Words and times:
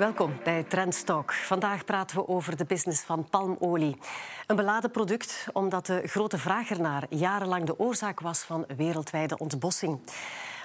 Welkom 0.00 0.38
bij 0.44 0.62
Trendstalk. 0.62 1.32
Vandaag 1.32 1.84
praten 1.84 2.16
we 2.16 2.28
over 2.28 2.56
de 2.56 2.64
business 2.64 3.02
van 3.02 3.28
palmolie. 3.30 3.96
Een 4.46 4.56
beladen 4.56 4.90
product 4.90 5.46
omdat 5.52 5.86
de 5.86 6.02
grote 6.06 6.38
vraag 6.38 6.70
ernaar 6.70 7.06
jarenlang 7.08 7.64
de 7.64 7.78
oorzaak 7.78 8.20
was 8.20 8.42
van 8.42 8.64
wereldwijde 8.76 9.38
ontbossing. 9.38 10.00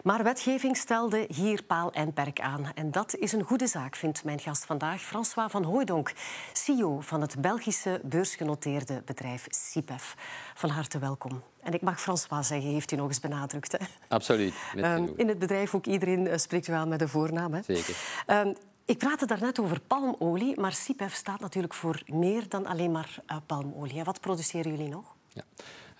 Maar 0.04 0.24
wetgeving 0.24 0.78
stelde 0.78 1.26
hier 1.28 1.64
paal 1.64 1.92
en 1.92 2.14
perk 2.14 2.40
aan. 2.40 2.72
En 2.76 2.92
dat 2.92 3.16
is 3.16 3.32
een 3.32 3.44
goede 3.44 3.68
zaak, 3.68 3.96
vindt 3.96 4.24
mijn 4.24 4.40
gast 4.40 4.66
vandaag, 4.66 5.02
François 5.02 5.52
van 5.52 5.64
Hooijdonk, 5.64 6.14
CEO 6.54 7.00
van 7.00 7.22
het 7.22 7.42
Belgische 7.42 8.02
beursgenoteerde 8.04 9.02
bedrijf 9.06 9.46
CIPEF. 9.50 10.16
Van 10.54 10.70
harte 10.70 11.00
welkom. 11.00 11.42
En 11.62 11.74
ik 11.74 11.82
mag 11.82 12.02
François 12.02 12.48
zeggen, 12.48 12.70
heeft 12.70 12.92
u 12.92 12.96
nog 12.96 13.08
eens 13.08 13.20
benadrukt. 13.20 13.72
Hè? 13.72 13.86
Absoluut. 14.08 14.54
Um, 14.76 15.14
in 15.16 15.28
het 15.28 15.40
bedrijf 15.40 15.76
ook 15.76 15.86
iedereen 15.86 16.26
uh, 16.26 16.38
spreekt 16.38 16.68
wel 16.68 16.88
met 16.88 17.00
de 17.00 17.08
voornaam. 17.08 17.54
Hè? 17.54 17.62
Zeker. 17.62 17.96
Um, 18.28 18.56
ik 18.86 18.98
praatte 18.98 19.26
daarnet 19.26 19.60
over 19.60 19.80
palmolie, 19.80 20.60
maar 20.60 20.74
CIPEF 20.74 21.14
staat 21.14 21.40
natuurlijk 21.40 21.74
voor 21.74 22.02
meer 22.06 22.50
dan 22.50 22.66
alleen 22.66 22.92
maar 22.92 23.18
uh, 23.32 23.38
palmolie. 23.46 24.04
Wat 24.04 24.20
produceren 24.20 24.72
jullie 24.72 24.90
nog? 24.90 25.16
Ja. 25.34 25.44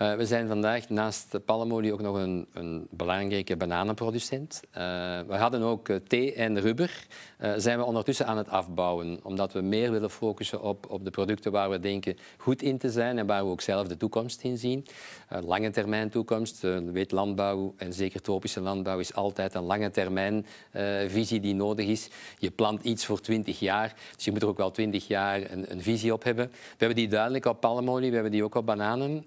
Uh, 0.02 0.16
we 0.16 0.26
zijn 0.26 0.48
vandaag 0.48 0.90
naast 0.90 1.46
palmolie 1.46 1.94
ook 1.94 2.02
nog 2.02 2.16
een, 2.16 2.48
een 2.54 2.88
belangrijke 2.90 3.58
bananenproducent. 3.58 4.62
Uh, 4.70 4.74
we 5.28 5.36
hadden 5.36 5.62
ook 5.62 5.90
uh, 5.90 5.96
thee 6.08 6.34
en 6.34 6.60
rubber. 6.60 7.08
zijn 7.58 7.78
we 7.78 7.84
ondertussen 7.84 8.28
aan 8.28 8.38
het 8.38 8.50
afbouwen, 8.50 9.20
omdat 9.24 9.54
we 9.54 9.62
meer 9.62 9.92
willen 9.92 10.10
focussen 10.10 10.62
op, 10.62 10.86
op 10.90 11.04
de 11.04 11.12
producten 11.12 11.52
waar 11.52 11.70
we 11.70 11.80
denken 11.80 12.18
goed 12.38 12.62
in 12.62 12.78
te 12.78 12.90
zijn 12.90 13.18
en 13.18 13.26
waar 13.26 13.44
we 13.44 13.50
ook 13.50 13.62
zelf 13.62 13.88
de 13.88 13.98
toekomst 13.98 14.42
in 14.42 14.58
zien. 14.58 14.86
lange 15.30 15.70
termijn 15.70 16.10
toekomst. 16.10 16.62
Weet, 16.92 17.12
landbouw 17.12 17.74
en 17.78 17.94
zeker 17.94 18.22
tropische 18.22 18.62
landbouw 18.62 19.00
is 19.00 19.14
altijd 19.14 19.54
een 19.54 19.64
lange 19.64 19.92
termijn 19.92 20.46
visie 21.08 21.40
die 21.40 21.56
nodig 21.56 21.88
is. 21.88 22.10
Je 22.38 22.52
plant 22.52 22.84
iets 22.84 23.06
voor 23.06 23.22
20 23.22 23.60
jaar, 23.60 23.94
dus 24.16 24.26
je 24.26 24.32
moet 24.32 24.42
er 24.42 24.48
ook 24.48 24.58
wel 24.58 24.72
20 24.72 25.08
jaar 25.08 25.52
een, 25.52 25.72
een 25.72 25.82
visie 25.82 26.14
op 26.14 26.24
hebben. 26.24 26.48
We 26.48 26.76
hebben 26.78 26.98
die 26.98 27.08
duidelijk 27.08 27.46
op 27.46 27.60
palmolie, 27.60 28.10
we 28.10 28.14
hebben 28.14 28.32
die 28.32 28.44
ook 28.44 28.56
op 28.56 28.66
bananen 28.66 29.26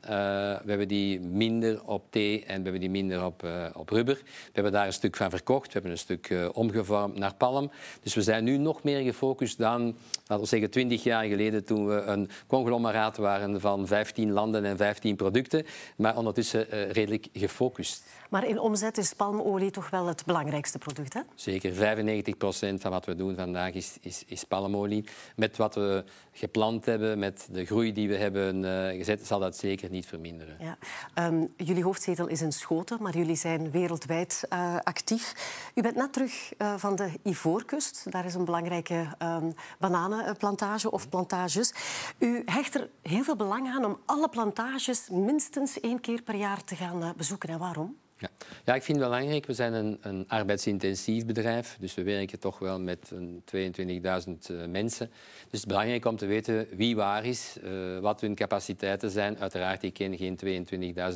we 0.64 0.68
hebben 0.68 0.88
die 0.88 1.20
minder 1.20 1.84
op 1.84 2.06
thee 2.10 2.44
en 2.44 2.56
we 2.56 2.62
hebben 2.62 2.80
die 2.80 2.90
minder 2.90 3.24
op, 3.24 3.42
uh, 3.42 3.66
op 3.72 3.88
rubber. 3.88 4.14
We 4.24 4.50
hebben 4.52 4.72
daar 4.72 4.86
een 4.86 4.92
stuk 4.92 5.16
van 5.16 5.30
verkocht. 5.30 5.66
We 5.66 5.72
hebben 5.72 5.90
een 5.90 5.98
stuk 5.98 6.30
uh, 6.30 6.48
omgevormd 6.52 7.18
naar 7.18 7.34
palm. 7.34 7.70
Dus 8.02 8.14
we 8.14 8.22
zijn 8.22 8.44
nu 8.44 8.56
nog 8.56 8.82
meer 8.82 9.02
gefocust 9.02 9.58
dan, 9.58 9.96
laten 10.26 10.40
we 10.40 10.46
zeggen, 10.46 10.70
20 10.70 11.02
jaar 11.02 11.24
geleden 11.24 11.64
toen 11.64 11.86
we 11.86 12.00
een 12.00 12.30
conglomeraat 12.46 13.16
waren 13.16 13.60
van 13.60 13.86
15 13.86 14.32
landen 14.32 14.64
en 14.64 14.76
15 14.76 15.16
producten. 15.16 15.66
Maar 15.96 16.16
ondertussen 16.16 16.66
uh, 16.72 16.90
redelijk 16.90 17.26
gefocust. 17.32 18.02
Maar 18.28 18.46
in 18.46 18.58
omzet 18.58 18.98
is 18.98 19.12
palmolie 19.12 19.70
toch 19.70 19.90
wel 19.90 20.06
het 20.06 20.24
belangrijkste 20.24 20.78
product, 20.78 21.14
hè? 21.14 21.20
Zeker. 21.34 21.74
95 21.74 22.36
procent 22.36 22.80
van 22.80 22.90
wat 22.90 23.04
we 23.04 23.16
doen 23.16 23.34
vandaag 23.34 23.72
is, 23.72 23.96
is, 24.00 24.24
is, 24.26 24.44
palmolie. 24.44 25.04
Met 25.36 25.56
wat 25.56 25.74
we 25.74 26.04
gepland 26.32 26.84
hebben, 26.84 27.18
met 27.18 27.48
de 27.50 27.64
groei 27.64 27.92
die 27.92 28.08
we 28.08 28.16
hebben 28.16 28.62
uh, 28.64 28.96
gezet, 28.96 29.26
zal 29.26 29.38
dat 29.38 29.56
zeker 29.56 29.90
niet 29.90 30.06
verminderen. 30.06 30.56
Ja. 30.60 30.78
Um, 31.26 31.52
jullie 31.56 31.84
hoofdzetel 31.84 32.26
is 32.26 32.42
in 32.42 32.52
Schoten, 32.52 33.02
maar 33.02 33.16
jullie 33.16 33.36
zijn 33.36 33.70
wereldwijd 33.70 34.42
uh, 34.52 34.76
actief. 34.82 35.34
U 35.74 35.82
bent 35.82 35.96
net 35.96 36.12
terug 36.12 36.52
uh, 36.58 36.74
van 36.76 36.96
de 36.96 37.10
Ivoorkust. 37.22 38.12
Daar 38.12 38.24
is 38.24 38.34
een 38.34 38.44
belangrijke 38.44 39.06
um, 39.22 39.54
bananenplantage 39.78 40.90
of 40.90 41.08
plantages. 41.08 41.72
U 42.18 42.42
hecht 42.44 42.74
er 42.74 42.88
heel 43.02 43.22
veel 43.22 43.36
belang 43.36 43.68
aan 43.68 43.84
om 43.84 43.98
alle 44.04 44.28
plantages 44.28 45.08
minstens 45.10 45.80
één 45.80 46.00
keer 46.00 46.22
per 46.22 46.34
jaar 46.34 46.64
te 46.64 46.76
gaan 46.76 47.12
bezoeken. 47.16 47.48
En 47.48 47.58
waarom? 47.58 47.96
Ja. 48.18 48.28
ja, 48.64 48.74
ik 48.74 48.82
vind 48.82 48.98
het 48.98 49.06
belangrijk. 49.06 49.46
We 49.46 49.52
zijn 49.52 49.72
een, 49.72 49.98
een 50.00 50.24
arbeidsintensief 50.28 51.26
bedrijf, 51.26 51.76
dus 51.80 51.94
we 51.94 52.02
werken 52.02 52.38
toch 52.38 52.58
wel 52.58 52.80
met 52.80 53.12
22.000 53.12 53.18
uh, 53.54 54.64
mensen. 54.66 55.06
Dus 55.08 55.44
het 55.44 55.52
is 55.52 55.64
belangrijk 55.64 56.04
om 56.04 56.16
te 56.16 56.26
weten 56.26 56.66
wie 56.70 56.96
waar 56.96 57.24
is, 57.24 57.56
uh, 57.64 57.98
wat 57.98 58.20
hun 58.20 58.34
capaciteiten 58.34 59.10
zijn. 59.10 59.38
Uiteraard, 59.38 59.82
ik 59.82 59.92
ken 59.92 60.16
geen 60.16 60.38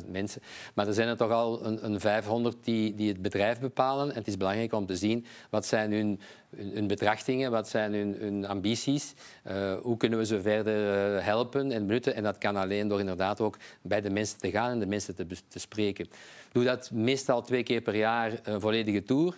22.000 0.03 0.09
mensen, 0.11 0.41
maar 0.73 0.87
er 0.87 0.93
zijn 0.93 1.07
er 1.07 1.17
toch 1.17 1.31
al 1.31 1.65
een, 1.65 1.85
een 1.85 1.99
500 1.99 2.57
die, 2.61 2.95
die 2.95 3.07
het 3.07 3.21
bedrijf 3.21 3.59
bepalen. 3.59 4.09
En 4.09 4.17
het 4.17 4.27
is 4.27 4.37
belangrijk 4.37 4.73
om 4.73 4.85
te 4.85 4.95
zien 4.95 5.25
wat 5.49 5.65
zijn 5.65 5.91
hun 5.91 6.19
hun, 6.55 6.87
betrachtingen, 6.87 7.51
wat 7.51 7.69
zijn 7.69 7.93
hun, 7.93 8.15
hun 8.19 8.47
ambities, 8.47 9.13
uh, 9.47 9.73
hoe 9.81 9.97
kunnen 9.97 10.19
we 10.19 10.25
ze 10.25 10.41
verder 10.41 11.15
uh, 11.15 11.23
helpen 11.25 11.71
en 11.71 11.87
benutten. 11.87 12.15
En 12.15 12.23
dat 12.23 12.37
kan 12.37 12.55
alleen 12.55 12.87
door 12.87 12.99
inderdaad 12.99 13.41
ook 13.41 13.57
bij 13.81 14.01
de 14.01 14.09
mensen 14.09 14.39
te 14.39 14.51
gaan 14.51 14.71
en 14.71 14.79
de 14.79 14.85
mensen 14.85 15.15
te, 15.15 15.25
te 15.47 15.59
spreken. 15.59 16.05
Ik 16.05 16.59
doe 16.59 16.63
dat 16.63 16.91
meestal 16.91 17.41
twee 17.41 17.63
keer 17.63 17.81
per 17.81 17.95
jaar 17.95 18.31
een 18.43 18.61
volledige 18.61 19.03
tour. 19.03 19.37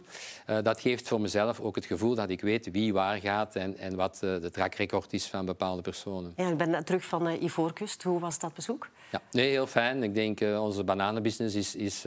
Uh, 0.50 0.58
dat 0.64 0.80
geeft 0.80 1.08
voor 1.08 1.22
mezelf 1.22 1.60
ook 1.60 1.76
het 1.76 1.86
gevoel 1.86 2.16
dat 2.16 2.30
ik 2.30 2.42
weet 2.42 2.72
wie 2.72 2.94
waar 2.94 3.18
gaat 3.18 3.56
en, 3.56 3.78
en 3.78 3.96
wat 3.96 4.18
de 4.20 4.50
trackrecord 4.52 5.14
is 5.14 5.26
van 5.26 5.46
bepaalde 5.46 5.82
personen. 5.82 6.34
Ja, 6.36 6.50
ik 6.50 6.58
ben 6.58 6.86
terug 6.86 7.06
van 7.06 7.28
Ivoorkust. 7.28 8.04
Hoe 8.04 8.20
was 8.20 8.40
dat 8.40 8.54
bezoek? 8.54 8.90
Ja, 9.12 9.22
nee, 9.32 9.50
heel 9.50 9.68
fijn. 9.68 10.04
Ik 10.04 10.14
denk 10.14 10.40
onze 10.42 10.84
bananenbusiness 10.84 11.56
is, 11.56 11.76
is 11.76 12.04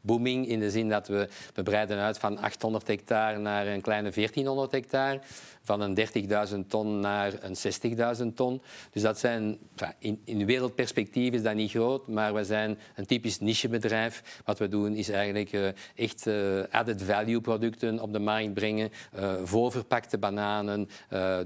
booming 0.00 0.48
in 0.48 0.60
de 0.60 0.70
zin 0.70 0.88
dat 0.88 1.08
we, 1.08 1.28
we 1.54 1.62
breiden 1.62 1.98
uit 1.98 2.18
van 2.18 2.38
800 2.38 2.86
hectare 2.86 3.38
naar 3.38 3.66
een 3.66 3.80
kleine 3.80 4.12
1400 4.48 4.72
hectare 4.72 5.20
van 5.68 5.80
een 5.80 5.96
30.000 6.50 6.66
ton 6.68 7.00
naar 7.00 7.32
een 7.40 7.56
60.000 8.30 8.34
ton. 8.34 8.62
Dus 8.92 9.02
dat 9.02 9.18
zijn, 9.18 9.58
in, 9.98 10.20
in 10.24 10.46
wereldperspectief 10.46 11.32
is 11.32 11.42
dat 11.42 11.54
niet 11.54 11.70
groot, 11.70 12.08
maar 12.08 12.34
we 12.34 12.44
zijn 12.44 12.78
een 12.94 13.06
typisch 13.06 13.40
nichebedrijf. 13.40 14.40
Wat 14.44 14.58
we 14.58 14.68
doen 14.68 14.94
is 14.94 15.08
eigenlijk 15.08 15.52
uh, 15.52 15.68
echt 15.94 16.26
uh, 16.26 16.62
added 16.70 17.02
value 17.02 17.40
producten 17.40 18.00
op 18.00 18.12
de 18.12 18.18
markt 18.18 18.54
brengen, 18.54 18.90
uh, 19.18 19.34
voorverpakte 19.42 20.18
bananen, 20.18 20.88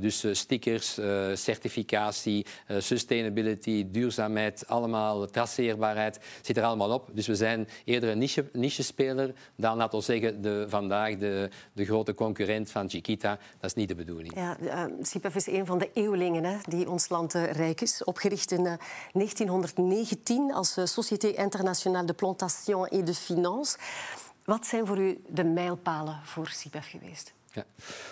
dus 0.01 0.25
stickers, 0.33 0.99
certificatie, 1.35 2.47
sustainability, 2.79 3.87
duurzaamheid, 3.91 4.67
allemaal 4.67 5.27
traceerbaarheid, 5.27 6.21
zit 6.43 6.57
er 6.57 6.65
allemaal 6.65 6.91
op. 6.91 7.11
Dus 7.13 7.27
we 7.27 7.35
zijn 7.35 7.69
eerder 7.85 8.11
een 8.11 8.19
niche, 8.19 8.49
niche-speler 8.53 9.33
dan, 9.57 9.77
laten 9.77 9.99
we 9.99 10.05
zeggen, 10.05 10.43
de, 10.43 10.65
vandaag 10.69 11.17
de, 11.17 11.49
de 11.73 11.85
grote 11.85 12.15
concurrent 12.15 12.71
van 12.71 12.91
Chiquita. 12.91 13.39
Dat 13.61 13.71
is 13.71 13.75
niet 13.75 13.89
de 13.89 13.95
bedoeling. 13.95 14.12
Ja, 14.21 14.57
uh, 14.61 15.35
is 15.35 15.47
een 15.47 15.67
van 15.67 15.79
de 15.79 15.91
eeuwelingen 15.93 16.45
hè, 16.45 16.57
die 16.69 16.91
ons 16.91 17.09
land 17.09 17.35
uh, 17.35 17.53
rijk 17.53 17.81
is. 17.81 18.05
Opgericht 18.05 18.51
in 18.51 18.65
uh, 18.65 18.73
1919 19.13 20.53
als 20.53 20.77
Société 20.85 21.27
Internationale 21.27 22.07
de 22.07 22.13
Plantation 22.13 22.87
et 22.87 23.07
de 23.07 23.15
Finance. 23.15 23.79
Wat 24.45 24.67
zijn 24.67 24.87
voor 24.87 24.99
u 24.99 25.23
de 25.29 25.45
mijlpalen 25.45 26.21
voor 26.25 26.49
CIPEF 26.49 26.89
geweest? 26.89 27.33
Ja. 27.55 27.65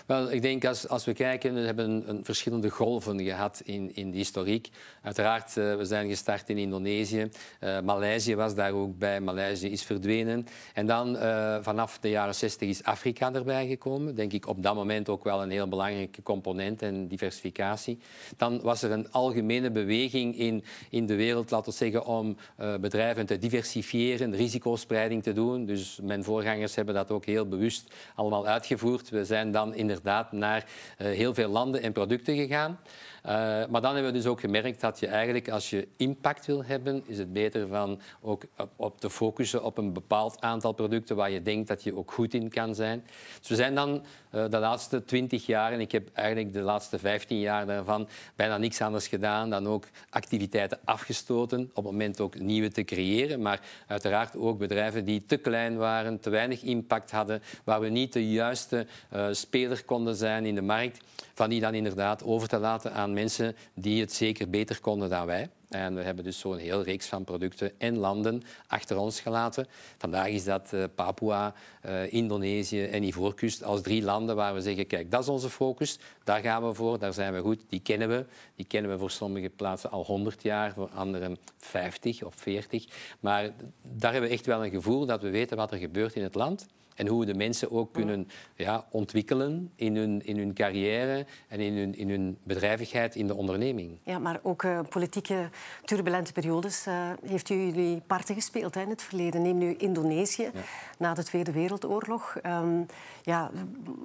Wel, 0.07 0.31
ik 0.31 0.43
denk 0.43 0.65
als, 0.65 0.89
als 0.89 1.05
we 1.05 1.13
kijken, 1.13 1.55
we 1.55 1.61
hebben 1.61 2.09
een, 2.09 2.25
verschillende 2.25 2.71
golven 2.71 3.23
gehad 3.23 3.63
in, 3.65 3.91
in 3.95 4.11
de 4.11 4.17
historiek. 4.17 4.69
Uiteraard, 5.03 5.57
uh, 5.57 5.77
we 5.77 5.85
zijn 5.85 6.09
gestart 6.09 6.49
in 6.49 6.59
Indonesië. 6.59 7.29
Uh, 7.61 7.81
Maleisië 7.81 8.35
was 8.35 8.55
daar 8.55 8.73
ook 8.73 8.99
bij. 8.99 9.21
Maleisië 9.21 9.71
is 9.71 9.83
verdwenen. 9.83 10.47
En 10.75 10.87
dan 10.87 11.17
uh, 11.17 11.57
vanaf 11.61 11.99
de 11.99 12.09
jaren 12.09 12.35
60 12.35 12.69
is 12.69 12.85
Afrika 12.85 13.33
erbij 13.33 13.67
gekomen. 13.67 14.15
Denk 14.15 14.33
ik 14.33 14.47
op 14.47 14.63
dat 14.63 14.75
moment 14.75 15.09
ook 15.09 15.25
wel 15.25 15.43
een 15.43 15.51
heel 15.51 15.69
belangrijke 15.69 16.23
component 16.23 16.83
en 16.83 17.09
diversificatie. 17.09 17.99
Dan 18.37 18.61
was 18.61 18.83
er 18.83 18.91
een 18.91 19.13
algemene 19.13 19.71
beweging 19.71 20.39
in, 20.39 20.65
in 20.91 21.07
de 21.07 21.15
wereld, 21.15 21.51
laten 21.51 21.71
we 21.71 21.79
zeggen, 21.79 22.05
om 22.05 22.37
bedrijven 22.81 23.27
te 23.27 23.39
diversifiëren, 23.39 24.37
risicospreiding 24.37 25.23
te 25.23 25.33
doen. 25.33 25.67
Dus 25.67 25.99
mijn 26.03 26.25
voorgangers 26.25 26.75
hebben 26.75 26.95
dat 26.95 27.11
ook 27.11 27.25
heel 27.25 27.49
bewust 27.49 27.95
allemaal 28.15 28.47
uitgevoerd. 28.47 29.11
Zijn 29.31 29.51
dan 29.51 29.75
inderdaad 29.75 30.33
naar 30.33 30.65
uh, 30.99 31.07
heel 31.07 31.35
veel 31.35 31.49
landen 31.49 31.83
en 31.83 31.93
producten 31.93 32.37
gegaan. 32.37 32.79
Uh, 33.27 33.33
maar 33.71 33.81
dan 33.81 33.95
hebben 33.95 34.13
we 34.13 34.19
dus 34.19 34.27
ook 34.27 34.41
gemerkt 34.41 34.81
dat 34.81 35.01
je 35.01 35.07
eigenlijk, 35.07 35.49
als 35.49 35.71
je 35.71 35.89
impact 35.97 36.47
wil 36.47 36.65
hebben, 36.65 37.03
is 37.07 37.19
het 37.19 37.33
beter 37.33 37.69
van 37.69 38.01
ook 38.21 38.43
op, 38.77 39.01
te 39.01 39.11
focussen 39.11 39.65
op 39.65 39.79
een 39.79 39.93
bepaald 39.93 40.41
aantal 40.41 40.73
producten 40.73 41.17
waar 41.17 41.31
je 41.31 41.43
denkt 41.43 41.69
dat 41.69 41.83
je 41.83 41.97
ook 41.97 42.13
goed 42.13 42.35
in 42.35 42.49
kan 42.49 42.75
zijn. 42.75 43.05
Dus 43.39 43.49
we 43.49 43.55
zijn 43.55 43.75
dan 43.75 44.03
uh, 44.35 44.45
de 44.51 44.59
laatste 44.59 45.05
twintig 45.05 45.47
jaar, 45.47 45.73
en 45.73 45.81
ik 45.81 45.93
heb 45.93 46.09
eigenlijk 46.13 46.53
de 46.53 46.61
laatste 46.61 46.99
vijftien 46.99 47.41
jaar 47.41 47.67
daarvan 47.67 48.09
bijna 48.37 48.57
niks 48.57 48.81
anders 48.81 49.09
gedaan 49.09 49.51
dan 49.51 49.67
ook 49.67 49.85
activiteiten 50.11 50.79
afgestoten, 50.85 51.61
op 51.61 51.85
het 51.85 51.85
moment 51.85 52.21
ook 52.21 52.39
nieuwe 52.39 52.71
te 52.71 52.85
creëren, 52.85 53.43
maar 53.43 53.61
uiteraard 53.87 54.37
ook 54.37 54.59
bedrijven 54.59 55.05
die 55.05 55.27
te 55.27 55.37
klein 55.37 55.77
waren, 55.77 56.21
te 56.21 56.31
weinig 56.31 56.63
impact 56.63 57.11
hadden, 57.11 57.43
waar 57.65 57.81
we 57.81 57.89
niet 57.89 58.13
de 58.13 58.31
juiste 58.31 58.87
uh, 59.15 59.27
speler 59.31 59.85
konden 59.85 60.17
zijn 60.17 60.47
in 60.47 60.55
de 60.55 60.63
markt, 60.63 61.01
van 61.41 61.51
die 61.51 61.61
dan 61.61 61.75
inderdaad 61.75 62.25
over 62.25 62.49
te 62.49 62.59
laten 62.59 62.93
aan 62.93 63.13
mensen 63.13 63.57
die 63.75 64.01
het 64.01 64.13
zeker 64.13 64.51
beter 64.51 64.81
konden 64.81 65.11
dan 65.11 65.27
wij. 65.27 65.51
En 65.69 65.95
we 65.95 66.03
hebben 66.03 66.25
dus 66.25 66.39
zo'n 66.39 66.57
heel 66.57 66.83
reeks 66.83 67.07
van 67.07 67.25
producten 67.25 67.73
en 67.79 67.97
landen 67.97 68.43
achter 68.67 68.99
ons 68.99 69.21
gelaten. 69.21 69.67
Vandaag 69.99 70.29
is 70.29 70.45
dat 70.45 70.71
uh, 70.75 70.85
Papua, 70.95 71.55
uh, 71.87 72.13
Indonesië 72.13 72.85
en 72.85 73.03
Ivoorkust 73.03 73.65
als 73.65 73.83
drie 73.83 74.03
landen 74.03 74.37
waar 74.37 74.55
we 74.55 74.61
zeggen, 74.61 74.87
kijk, 74.87 75.11
dat 75.11 75.23
is 75.23 75.29
onze 75.29 75.51
focus, 75.51 75.99
daar 76.25 76.41
gaan 76.41 76.67
we 76.67 76.75
voor, 76.75 76.99
daar 76.99 77.13
zijn 77.13 77.33
we 77.33 77.41
goed, 77.41 77.63
die 77.69 77.81
kennen 77.81 78.09
we. 78.09 78.27
Die 78.55 78.67
kennen 78.67 78.91
we 78.91 78.99
voor 78.99 79.11
sommige 79.11 79.49
plaatsen 79.49 79.91
al 79.91 80.05
100 80.05 80.43
jaar, 80.43 80.73
voor 80.73 80.91
anderen 80.95 81.39
50 81.59 82.23
of 82.23 82.35
40. 82.35 82.85
Maar 83.21 83.51
daar 83.83 84.13
hebben 84.13 84.31
we 84.31 84.37
echt 84.37 84.47
wel 84.47 84.65
een 84.65 84.71
gevoel 84.71 85.07
dat 85.07 85.23
we 85.23 85.31
weten 85.31 85.57
wat 85.57 85.73
er 85.73 85.79
gebeurt 85.79 86.15
in 86.15 86.23
het 86.23 86.35
land. 86.35 86.67
En 86.95 87.07
hoe 87.07 87.21
we 87.21 87.27
de 87.27 87.35
mensen 87.35 87.71
ook 87.71 87.93
kunnen 87.93 88.29
ja, 88.55 88.87
ontwikkelen 88.91 89.73
in 89.77 89.97
hun, 89.97 90.27
in 90.27 90.39
hun 90.39 90.55
carrière 90.55 91.27
en 91.49 91.61
in 91.61 91.77
hun, 91.77 91.95
in 91.95 92.11
hun 92.11 92.39
bedrijvigheid 92.43 93.15
in 93.15 93.27
de 93.27 93.35
onderneming. 93.35 93.99
Ja, 94.03 94.19
maar 94.19 94.41
ook 94.43 94.63
uh, 94.63 94.81
politieke 94.89 95.51
turbulente 95.85 96.33
periodes 96.33 96.87
uh, 96.87 97.11
heeft 97.25 97.49
u 97.49 97.55
jullie 97.55 98.01
parten 98.07 98.35
gespeeld 98.35 98.75
hè, 98.75 98.81
in 98.83 98.89
het 98.89 99.03
verleden. 99.03 99.43
Neem 99.43 99.59
nu 99.59 99.75
Indonesië 99.75 100.51
na 100.99 101.15
de 101.15 101.25
Tweede 101.25 101.53
Wereldoorlog. 101.53 102.37
Um, 102.47 102.87
ja, 103.23 103.51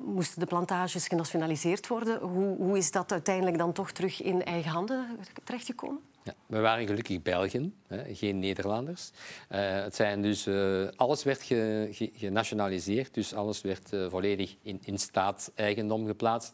moesten 0.06 0.40
de 0.40 0.46
plantages 0.46 1.08
genationaliseerd 1.08 1.88
worden. 1.88 2.20
Hoe, 2.20 2.56
hoe 2.58 2.78
is 2.78 2.92
dat 2.92 3.12
uiteindelijk 3.12 3.58
dan 3.58 3.74
toch 3.74 3.92
terug 3.92 4.22
in 4.22 4.44
eigen 4.44 4.72
handen 4.72 5.08
terechtgekomen? 5.44 6.00
Ja, 6.26 6.34
we 6.46 6.60
waren 6.60 6.88
gelukkig 6.88 7.22
Belgen, 7.22 7.74
hè, 7.88 8.16
geen 8.16 8.40
Nederlanders. 8.40 9.12
Uh, 9.52 9.60
het 9.84 9.96
zijn 9.96 10.22
dus, 10.22 10.48
uh, 10.48 10.88
alles 10.96 11.24
werd 11.24 11.42
ge, 11.42 11.90
ge, 11.92 12.12
genationaliseerd, 12.16 13.14
dus 13.14 13.34
alles 13.34 13.62
werd 13.62 13.94
uh, 13.94 14.10
volledig 14.10 14.56
in, 14.62 14.80
in 14.84 15.00
staatseigendom 15.00 16.06
geplaatst. 16.06 16.54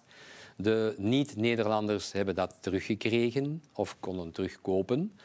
De 0.57 0.93
niet-Nederlanders 0.97 2.11
hebben 2.11 2.35
dat 2.35 2.57
teruggekregen 2.59 3.63
of 3.73 3.99
konden 3.99 4.31
terugkopen. 4.31 5.19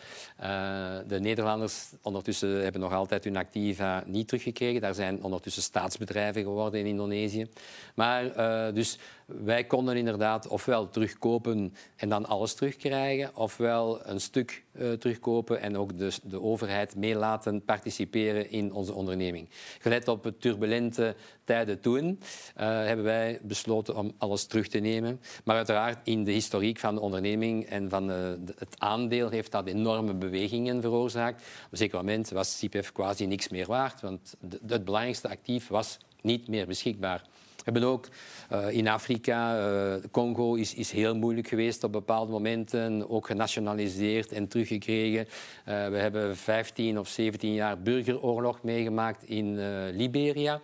De 1.07 1.19
Nederlanders 1.21 1.89
ondertussen 2.03 2.63
hebben 2.63 2.81
nog 2.81 2.93
altijd 2.93 3.25
hun 3.25 3.37
activa 3.37 4.05
niet 4.07 4.29
teruggekregen. 4.29 4.81
Daar 4.81 4.95
zijn 4.95 5.23
ondertussen 5.23 5.63
staatsbedrijven 5.63 6.43
geworden 6.43 6.81
in 6.81 6.87
Indonesië. 6.87 7.47
Maar 7.95 8.35
dus 8.75 8.99
wij 9.27 9.65
konden 9.65 9.97
inderdaad 9.97 10.49
ofwel 10.49 10.89
terugkopen 10.89 11.75
en 11.97 12.09
dan 12.09 12.27
alles 12.27 12.55
terugkrijgen, 12.55 13.37
ofwel 13.37 14.07
een 14.09 14.21
stuk 14.21 14.65
uh, 14.73 14.93
terugkopen 14.93 15.61
en 15.61 15.77
ook 15.77 15.99
de, 15.99 16.13
de 16.23 16.43
overheid 16.43 16.97
mee 16.97 17.15
laten 17.15 17.65
participeren 17.65 18.51
in 18.51 18.73
onze 18.73 18.93
onderneming. 18.93 19.49
Gelet 19.79 20.09
op 20.09 20.25
het 20.25 20.41
turbulente 20.41 21.15
tijden 21.45 21.81
toen 21.81 22.07
uh, 22.07 22.17
hebben 22.57 23.05
wij 23.05 23.39
besloten 23.43 23.97
om 23.97 24.13
alles 24.19 24.45
terug 24.45 24.69
te 24.69 24.79
nemen. 24.79 25.21
Maar 25.45 25.57
uiteraard 25.57 25.99
in 26.09 26.25
de 26.25 26.33
historiek 26.33 26.79
van 26.79 26.95
de 26.95 27.01
onderneming 27.01 27.65
en 27.65 27.91
van 27.91 28.11
uh, 28.11 28.17
het 28.59 28.75
aandeel 28.79 29.31
heeft 29.31 29.53
dat 29.53 29.67
enorme 29.67 30.15
bewegingen 30.15 30.81
veroorzaakt. 30.81 31.41
Op 31.41 31.73
een 31.73 31.79
zeker 31.79 31.97
moment 31.97 32.31
was 32.31 32.59
CPF 32.59 32.93
quasi 32.93 33.27
niks 33.27 33.49
meer 33.49 33.67
waard, 33.67 34.01
want 34.01 34.35
de, 34.41 34.61
het 34.67 34.85
belangrijkste 34.85 35.29
actief 35.29 35.69
was 35.69 35.99
niet 36.21 36.49
meer 36.49 36.67
beschikbaar. 36.67 37.25
We 37.67 37.73
hebben 37.73 37.91
ook 37.91 38.09
uh, 38.53 38.71
in 38.71 38.89
Afrika, 38.89 39.59
uh, 39.59 39.95
Congo 40.11 40.55
is, 40.55 40.75
is 40.75 40.91
heel 40.91 41.17
moeilijk 41.17 41.49
geweest 41.49 41.85
op 41.85 41.93
bepaalde 41.93 42.33
momenten, 42.33 43.11
ook 43.11 43.27
genationaliseerd 43.27 44.33
en 44.33 44.49
teruggekregen. 44.49 45.21
Uh, 45.21 45.89
we 45.89 45.97
hebben 45.97 46.37
15 46.37 46.99
of 46.99 47.09
17 47.09 47.53
jaar 47.53 47.79
burgeroorlog 47.79 48.63
meegemaakt 48.63 49.23
in 49.23 49.59
Liberia 49.91 50.61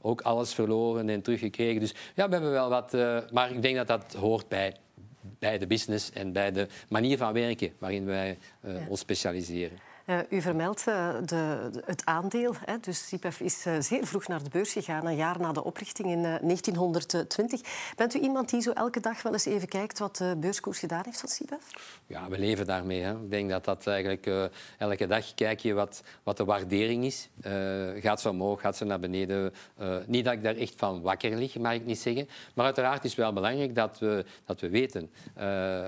ook 0.00 0.20
alles 0.20 0.54
verloren 0.54 1.08
en 1.08 1.22
teruggekregen. 1.22 1.80
Dus 1.80 1.94
ja, 2.14 2.26
we 2.26 2.32
hebben 2.32 2.50
wel 2.50 2.68
wat. 2.68 2.94
Uh, 2.94 3.18
maar 3.32 3.50
ik 3.50 3.62
denk 3.62 3.76
dat 3.76 3.86
dat 3.86 4.14
hoort 4.14 4.48
bij, 4.48 4.76
bij 5.38 5.58
de 5.58 5.66
business 5.66 6.12
en 6.12 6.32
bij 6.32 6.52
de 6.52 6.66
manier 6.88 7.18
van 7.18 7.32
werken 7.32 7.72
waarin 7.78 8.04
wij 8.04 8.38
uh, 8.64 8.74
ja. 8.74 8.86
ons 8.88 9.00
specialiseren. 9.00 9.78
Uh, 10.06 10.18
u 10.30 10.40
vermeldt 10.40 10.84
uh, 10.88 11.14
de, 11.14 11.24
de, 11.26 11.82
het 11.84 12.04
aandeel. 12.04 12.54
Hè. 12.64 12.74
Dus 12.80 13.08
CIPEF 13.08 13.40
is 13.40 13.66
uh, 13.66 13.74
zeer 13.78 14.06
vroeg 14.06 14.26
naar 14.28 14.42
de 14.42 14.50
beurs 14.50 14.72
gegaan, 14.72 15.06
een 15.06 15.16
jaar 15.16 15.40
na 15.40 15.52
de 15.52 15.64
oprichting 15.64 16.08
in 16.08 16.22
1920. 16.22 17.60
Bent 17.96 18.14
u 18.14 18.18
iemand 18.18 18.50
die 18.50 18.60
zo 18.60 18.70
elke 18.70 19.00
dag 19.00 19.22
wel 19.22 19.32
eens 19.32 19.44
even 19.44 19.68
kijkt 19.68 19.98
wat 19.98 20.16
de 20.16 20.36
beurskoers 20.38 20.78
gedaan 20.78 21.02
heeft 21.04 21.20
van 21.20 21.28
CIPEF? 21.28 21.70
Ja, 22.06 22.28
we 22.28 22.38
leven 22.38 22.66
daarmee. 22.66 23.02
Hè. 23.02 23.12
Ik 23.12 23.30
denk 23.30 23.50
dat 23.50 23.64
dat 23.64 23.86
eigenlijk 23.86 24.50
elke 24.78 25.06
dag 25.06 25.34
kijk 25.34 25.60
je 25.60 25.72
wat, 25.72 26.02
wat 26.22 26.36
de 26.36 26.44
waardering 26.44 27.04
is. 27.04 27.28
gaat 28.00 28.20
ze 28.20 28.28
omhoog, 28.28 28.60
gaat 28.60 28.76
ze 28.76 28.84
naar 28.84 29.00
beneden? 29.00 29.52
niet 30.06 30.24
dat 30.24 30.32
ik 30.32 30.42
daar 30.42 30.56
echt 30.56 30.74
van 30.76 31.02
wakker 31.02 31.36
lig, 31.36 31.58
mag 31.58 31.72
ik 31.72 31.86
niet 31.86 31.98
zeggen. 31.98 32.28
Maar 32.54 32.64
uiteraard 32.64 33.04
is 33.04 33.10
het 33.10 33.20
wel 33.20 33.32
belangrijk 33.32 33.74
dat 33.74 33.98
we, 33.98 34.24
dat 34.44 34.60
we 34.60 34.68
weten 34.68 35.10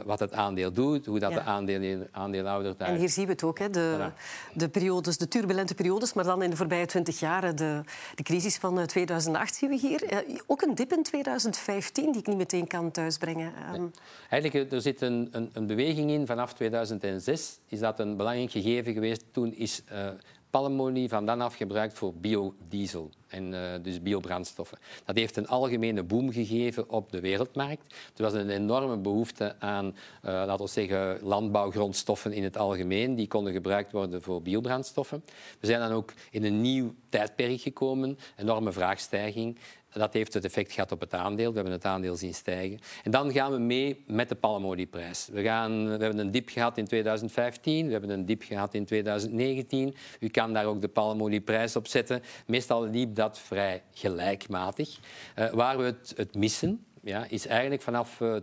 wat 0.04 0.18
het 0.18 0.32
aandeel 0.32 0.72
doet, 0.72 1.06
hoe 1.06 1.18
dat 1.18 1.30
ja. 1.30 1.36
de 1.36 1.42
aandeel, 1.42 2.06
aandeelhouder 2.10 2.76
daar... 2.76 2.88
En 2.88 2.96
hier 2.96 3.08
zien 3.08 3.26
we 3.26 3.32
het 3.32 3.42
ook, 3.42 3.58
hè. 3.58 3.70
De, 3.70 4.05
de, 4.52 4.68
periodes, 4.68 5.18
de 5.18 5.28
turbulente 5.28 5.74
periodes, 5.74 6.12
maar 6.12 6.24
dan 6.24 6.42
in 6.42 6.50
de 6.50 6.56
voorbije 6.56 6.86
twintig 6.86 7.20
jaar 7.20 7.56
de, 7.56 7.80
de 8.14 8.22
crisis 8.22 8.56
van 8.56 8.86
2008 8.86 9.54
zien 9.54 9.70
we 9.70 9.76
hier. 9.76 10.12
Uh, 10.12 10.38
ook 10.46 10.62
een 10.62 10.74
dip 10.74 10.92
in 10.92 11.02
2015 11.02 12.12
die 12.12 12.20
ik 12.20 12.26
niet 12.26 12.36
meteen 12.36 12.66
kan 12.66 12.90
thuisbrengen. 12.90 13.52
Nee. 13.72 13.90
Eigenlijk, 14.30 14.72
er 14.72 14.80
zit 14.80 15.00
een, 15.00 15.28
een, 15.30 15.50
een, 15.52 15.66
beweging 15.66 16.10
in 16.10 16.26
vanaf 16.26 16.52
2006. 16.52 17.58
Is 17.68 17.78
dat 17.78 18.00
een 18.00 18.16
belangrijk 18.16 18.50
gegeven 18.50 18.92
geweest? 18.92 19.24
Toen 19.32 19.54
is 19.54 19.82
uh, 19.92 20.08
palmolie 20.50 21.08
van 21.08 21.26
dan 21.26 21.40
af 21.40 21.54
gebruikt 21.54 21.98
voor 21.98 22.14
biodiesel 22.14 23.10
en 23.28 23.52
uh, 23.52 23.60
dus 23.82 24.02
biobrandstoffen. 24.02 24.78
Dat 25.04 25.16
heeft 25.16 25.36
een 25.36 25.48
algemene 25.48 26.02
boom 26.02 26.32
gegeven 26.32 26.90
op 26.90 27.12
de 27.12 27.20
wereldmarkt. 27.20 27.94
Er 28.16 28.22
was 28.22 28.32
een 28.32 28.50
enorme 28.50 28.96
behoefte 28.96 29.54
aan, 29.58 29.86
uh, 29.86 29.92
laten 30.22 30.64
we 30.64 30.70
zeggen, 30.70 31.18
landbouwgrondstoffen 31.22 32.32
in 32.32 32.44
het 32.44 32.56
algemeen. 32.56 33.14
Die 33.14 33.28
konden 33.28 33.52
gebruikt 33.52 33.92
worden 33.92 34.22
voor 34.22 34.42
biobrandstoffen. 34.42 35.24
We 35.60 35.66
zijn 35.66 35.80
dan 35.80 35.92
ook 35.92 36.12
in 36.30 36.44
een 36.44 36.60
nieuw 36.60 36.94
tijdperk 37.08 37.60
gekomen, 37.60 38.18
enorme 38.36 38.72
vraagstijging. 38.72 39.58
Dat 39.98 40.12
heeft 40.12 40.34
het 40.34 40.44
effect 40.44 40.72
gehad 40.72 40.92
op 40.92 41.00
het 41.00 41.14
aandeel. 41.14 41.48
We 41.48 41.54
hebben 41.54 41.72
het 41.72 41.84
aandeel 41.84 42.16
zien 42.16 42.34
stijgen. 42.34 42.78
En 43.02 43.10
dan 43.10 43.32
gaan 43.32 43.52
we 43.52 43.58
mee 43.58 44.04
met 44.06 44.28
de 44.28 44.34
palmolieprijs. 44.34 45.28
We, 45.32 45.42
gaan, 45.42 45.84
we 45.84 45.90
hebben 45.90 46.18
een 46.18 46.30
dip 46.30 46.48
gehad 46.48 46.78
in 46.78 46.84
2015, 46.84 47.86
we 47.86 47.92
hebben 47.92 48.10
een 48.10 48.26
dip 48.26 48.42
gehad 48.42 48.74
in 48.74 48.84
2019. 48.84 49.94
U 50.20 50.28
kan 50.28 50.52
daar 50.52 50.64
ook 50.64 50.80
de 50.80 50.88
palmolieprijs 50.88 51.76
op 51.76 51.86
zetten. 51.86 52.22
Meestal 52.46 52.86
liep 52.86 53.14
dat 53.14 53.38
vrij 53.38 53.82
gelijkmatig. 53.92 54.98
Uh, 55.38 55.50
waar 55.50 55.78
we 55.78 55.84
het, 55.84 56.12
het 56.16 56.34
missen, 56.34 56.84
ja, 57.02 57.26
is 57.28 57.46
eigenlijk 57.46 57.82
vanaf 57.82 58.20
uh, 58.20 58.36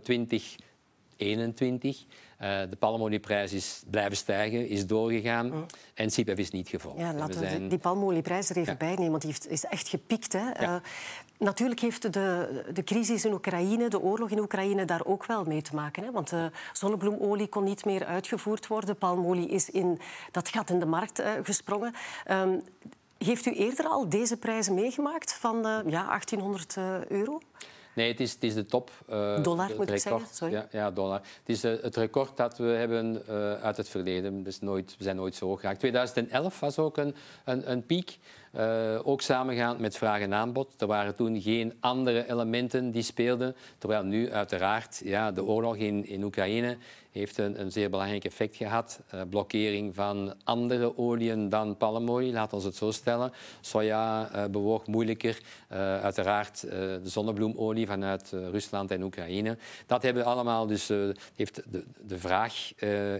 2021 1.16 2.04
uh, 2.44 2.60
de 2.70 2.76
palmolieprijs 2.76 3.52
is 3.52 3.82
blijven 3.90 4.16
stijgen, 4.16 4.68
is 4.68 4.86
doorgegaan 4.86 5.46
mm. 5.46 5.66
en 5.94 6.10
CIPEF 6.10 6.38
is 6.38 6.50
niet 6.50 6.68
gevolgd. 6.68 6.98
Ja, 6.98 7.12
laten 7.12 7.40
we 7.40 7.48
zijn... 7.48 7.68
die 7.68 7.78
palmolieprijs 7.78 8.50
er 8.50 8.56
even 8.56 8.72
ja. 8.72 8.78
bij 8.78 8.94
nemen, 8.94 9.10
want 9.10 9.22
die 9.22 9.30
heeft, 9.30 9.48
is 9.48 9.64
echt 9.64 9.88
gepiekt. 9.88 10.32
Hè? 10.32 10.50
Ja. 10.50 10.62
Uh, 10.62 10.76
natuurlijk 11.38 11.80
heeft 11.80 12.12
de, 12.12 12.62
de 12.72 12.84
crisis 12.84 13.24
in 13.24 13.32
Oekraïne, 13.32 13.88
de 13.88 14.00
oorlog 14.00 14.30
in 14.30 14.38
Oekraïne, 14.38 14.84
daar 14.84 15.04
ook 15.04 15.26
wel 15.26 15.44
mee 15.44 15.62
te 15.62 15.74
maken. 15.74 16.04
Hè? 16.04 16.10
Want 16.10 16.32
uh, 16.32 16.46
zonnebloemolie 16.72 17.48
kon 17.48 17.64
niet 17.64 17.84
meer 17.84 18.04
uitgevoerd 18.04 18.66
worden. 18.66 18.96
Palmolie 18.96 19.48
is 19.48 19.70
in 19.70 20.00
dat 20.30 20.48
gat 20.48 20.70
in 20.70 20.78
de 20.78 20.86
markt 20.86 21.22
gesprongen. 21.42 21.94
Um, 22.30 22.62
heeft 23.18 23.46
u 23.46 23.52
eerder 23.52 23.86
al 23.86 24.08
deze 24.08 24.36
prijzen 24.36 24.74
meegemaakt 24.74 25.34
van 25.34 25.56
ja, 25.86 26.06
1800 26.06 26.76
euro? 27.08 27.40
Nee, 27.94 28.08
het 28.08 28.20
is, 28.20 28.32
het 28.32 28.42
is 28.42 28.54
de 28.54 28.66
top. 28.66 28.90
Uh, 29.10 29.42
dollar, 29.42 29.70
moet 29.76 29.90
ik 29.90 29.98
zeggen. 29.98 30.26
Sorry. 30.32 30.54
Ja, 30.54 30.66
ja, 30.70 30.90
dollar. 30.90 31.20
Het 31.20 31.48
is 31.48 31.64
uh, 31.64 31.72
het 31.82 31.96
record 31.96 32.36
dat 32.36 32.58
we 32.58 32.64
hebben 32.64 33.22
uh, 33.28 33.52
uit 33.52 33.76
het 33.76 33.88
verleden. 33.88 34.42
Dus 34.42 34.60
nooit, 34.60 34.94
we 34.98 35.04
zijn 35.04 35.16
nooit 35.16 35.34
zo 35.34 35.46
hoog 35.46 35.60
geraakt. 35.60 35.78
2011 35.78 36.60
was 36.60 36.78
ook 36.78 36.96
een, 36.96 37.14
een, 37.44 37.70
een 37.70 37.86
piek. 37.86 38.18
ook 39.02 39.20
samengaand 39.20 39.78
met 39.78 39.96
vraag 39.96 40.20
en 40.20 40.34
aanbod. 40.34 40.80
Er 40.80 40.86
waren 40.86 41.14
toen 41.14 41.40
geen 41.40 41.74
andere 41.80 42.30
elementen 42.30 42.90
die 42.90 43.02
speelden. 43.02 43.56
Terwijl 43.78 44.02
nu 44.02 44.32
uiteraard 44.32 45.00
ja, 45.04 45.32
de 45.32 45.44
oorlog 45.44 45.76
in, 45.76 46.06
in 46.06 46.22
Oekraïne 46.22 46.76
heeft 47.14 47.38
een, 47.38 47.60
een 47.60 47.72
zeer 47.72 47.90
belangrijk 47.90 48.24
effect 48.24 48.56
gehad. 48.56 49.00
Uh, 49.14 49.20
blokkering 49.30 49.94
van 49.94 50.34
andere 50.44 50.98
oliën 50.98 51.48
dan 51.48 51.76
palmolie, 51.76 52.32
laten 52.32 52.58
we 52.58 52.64
het 52.64 52.76
zo 52.76 52.90
stellen. 52.90 53.32
Soja 53.60 54.30
uh, 54.34 54.44
bewoog 54.44 54.86
moeilijker. 54.86 55.40
Uh, 55.72 55.78
uiteraard 56.00 56.60
de 56.60 57.00
zonnebloemolie 57.02 57.86
vanuit 57.86 58.30
Rusland 58.30 58.90
en 58.90 59.02
Oekraïne. 59.02 59.58
Dat 59.86 60.02
hebben 60.02 60.24
allemaal 60.24 60.66
dus, 60.66 60.88
heeft 61.34 61.62
de, 61.72 61.84
de 62.06 62.18
vraag 62.18 62.72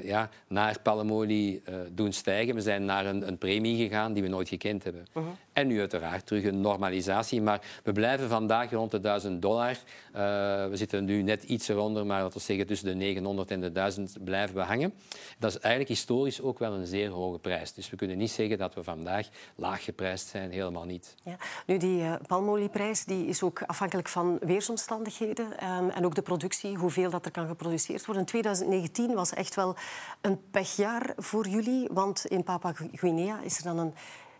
ja, 0.03 0.31
naar 0.49 0.81
palmolie 0.83 1.63
doen 1.91 2.13
stijgen. 2.13 2.55
We 2.55 2.61
zijn 2.61 2.85
naar 2.85 3.07
een, 3.07 3.29
een, 3.29 3.39
premie 3.39 3.77
gegaan 3.77 4.13
die 4.13 4.23
we 4.23 4.29
nooit 4.29 4.49
gekend 4.49 4.85
hebben. 4.85 5.07
-huh. 5.13 5.27
En 5.55 5.67
nu 5.67 5.81
uiteraard 5.81 6.27
terug 6.27 6.45
een 6.45 6.61
normalisatie. 6.61 7.43
Maar 7.43 7.61
we 7.83 7.93
blijven 7.93 8.29
vandaag 8.29 8.71
rond 8.71 8.91
de 8.91 9.01
1000 9.01 9.43
dollar. 9.43 9.77
we 10.13 10.71
zitten 10.73 11.05
nu 11.05 11.23
net 11.23 11.43
iets 11.43 11.69
eronder, 11.69 12.07
maar 12.07 12.23
laten 12.23 12.39
we 12.39 12.45
zeggen 12.45 12.67
tussen 12.67 12.87
de 12.87 12.95
900 12.95 13.51
en 13.51 13.61
de 13.61 13.73
1000 13.73 14.25
blijven 14.25 14.55
we 14.57 14.63
hangen. 14.63 14.95
Dat 15.39 15.51
is 15.51 15.59
eigenlijk 15.59 15.89
historisch 15.89 16.41
ook 16.43 16.59
wel 16.59 16.73
een 16.73 16.87
zeer 16.87 17.11
hoge 17.11 17.39
prijs. 17.39 17.73
Dus 17.73 17.91
we 17.91 17.97
kunnen 17.97 18.19
niet 18.19 18.31
zeggen 18.31 18.59
dat 18.59 18.75
we 18.75 18.83
vandaag 18.83 19.29
laag 19.55 19.85
geprijsd 19.85 20.29
zijn, 20.29 20.51
helemaal 20.51 20.85
niet. 20.85 21.15
Ja. 21.23 21.37
Nu, 21.67 21.77
die 21.77 22.01
uh, 22.01 22.15
palmolieprijs 22.27 23.05
die 23.05 23.27
is 23.27 23.43
ook 23.43 23.63
afhankelijk 23.67 24.09
van 24.09 24.39
weersomstandigheden 24.41 25.47
um, 25.47 25.91
en 25.91 26.05
ook 26.05 26.15
de 26.15 26.23
productie, 26.23 26.77
hoeveel 26.77 27.11
dat 27.11 27.25
er 27.25 27.31
kan 27.31 27.47
geproduceerd 27.47 28.07
worden. 28.07 28.25
2019 28.25 29.15
was 29.15 29.33
echt 29.33 29.55
wel 29.55 29.77
een 30.21 30.41
pechjaar 30.51 31.13
voor 31.17 31.49
jullie, 31.49 31.89
want 31.93 32.27
in 32.27 32.43
Papua-Guinea 32.43 33.41
is 33.41 33.57
er 33.57 33.65
dan 33.65 33.79
een 33.79 33.95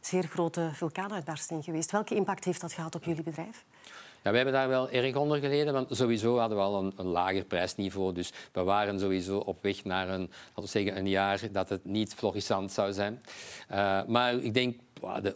zeer 0.07 0.23
grote 0.23 0.71
vulkaanuitbarsting 0.73 1.65
geweest. 1.65 1.91
Welke 1.91 2.15
impact 2.15 2.45
heeft 2.45 2.61
dat 2.61 2.73
gehad 2.73 2.95
op 2.95 3.05
jullie 3.05 3.23
bedrijf? 3.23 3.65
Ja, 4.25 4.31
we 4.31 4.37
hebben 4.37 4.55
daar 4.55 4.69
wel 4.69 4.91
erg 4.91 5.17
onder 5.17 5.39
geleden, 5.39 5.73
want 5.73 5.97
sowieso 5.97 6.39
hadden 6.39 6.59
we 6.59 6.65
al 6.65 6.93
een, 6.97 7.07
lager 7.07 7.45
prijsniveau. 7.45 8.13
Dus 8.13 8.33
we 8.53 8.63
waren 8.63 9.01
sowieso 9.01 9.39
op 9.39 9.63
weg 9.63 9.85
naar 9.85 10.09
een, 10.09 10.31
laten 10.49 10.63
we 10.63 10.67
zeggen, 10.67 10.97
een 10.97 11.09
jaar 11.09 11.41
dat 11.53 11.69
het 11.69 11.85
niet 11.85 12.15
florissant 12.15 12.73
zou 12.73 12.93
zijn. 12.93 13.23
Uh, 13.71 14.05
maar 14.07 14.35
ik 14.35 14.55
denk 14.55 14.77
de, 14.77 14.84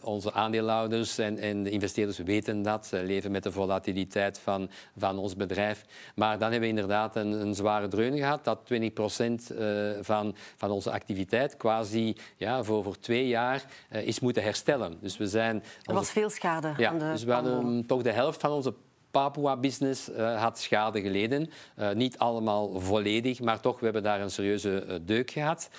onze 0.01 0.33
aandeelhouders 0.33 1.17
en, 1.17 1.37
en, 1.37 1.63
de 1.63 1.69
investeerders 1.69 2.17
weten 2.17 2.61
dat. 2.61 2.85
Ze 2.85 3.03
leven 3.03 3.31
met 3.31 3.43
de 3.43 3.51
volatiliteit 3.51 4.39
van, 4.39 4.69
van 4.97 5.17
ons 5.17 5.35
bedrijf. 5.35 5.85
Maar 6.15 6.39
dan 6.39 6.51
hebben 6.51 6.69
we 6.69 6.75
inderdaad 6.75 7.15
een, 7.15 7.31
een 7.31 7.55
zware 7.55 7.87
dreun 7.87 8.17
gehad. 8.17 8.43
Dat 8.43 8.59
20 8.65 8.93
procent 8.93 9.51
uh, 9.51 9.91
van, 10.01 10.35
van 10.55 10.71
onze 10.71 10.91
activiteit 10.91 11.57
quasi 11.57 12.15
ja, 12.37 12.63
voor, 12.63 12.83
voor 12.83 12.99
twee 12.99 13.27
jaar 13.27 13.63
uh, 13.91 14.07
is 14.07 14.19
moeten 14.19 14.43
herstellen. 14.43 14.97
Dus 15.01 15.17
we 15.17 15.27
zijn... 15.27 15.63
Er 15.83 15.93
was 15.93 16.11
veel 16.11 16.29
schade 16.29 16.73
ja, 16.77 16.89
aan 16.89 16.99
de 16.99 17.11
Dus 17.11 17.23
we 17.23 17.31
hadden 17.31 17.85
toch 17.85 18.01
de 18.01 18.11
helft 18.11 18.41
van 18.41 18.51
onze 18.51 18.73
Papua-business 19.11 20.09
uh, 20.09 20.41
had 20.41 20.59
schade 20.59 21.01
geleden. 21.01 21.49
Uh, 21.79 21.91
niet 21.91 22.17
allemaal 22.17 22.79
volledig, 22.79 23.39
maar 23.39 23.59
toch, 23.59 23.79
we 23.79 23.83
hebben 23.83 24.03
daar 24.03 24.21
een 24.21 24.31
serieuze 24.31 24.85
uh, 24.87 24.95
deuk 25.01 25.31
gehad. 25.31 25.69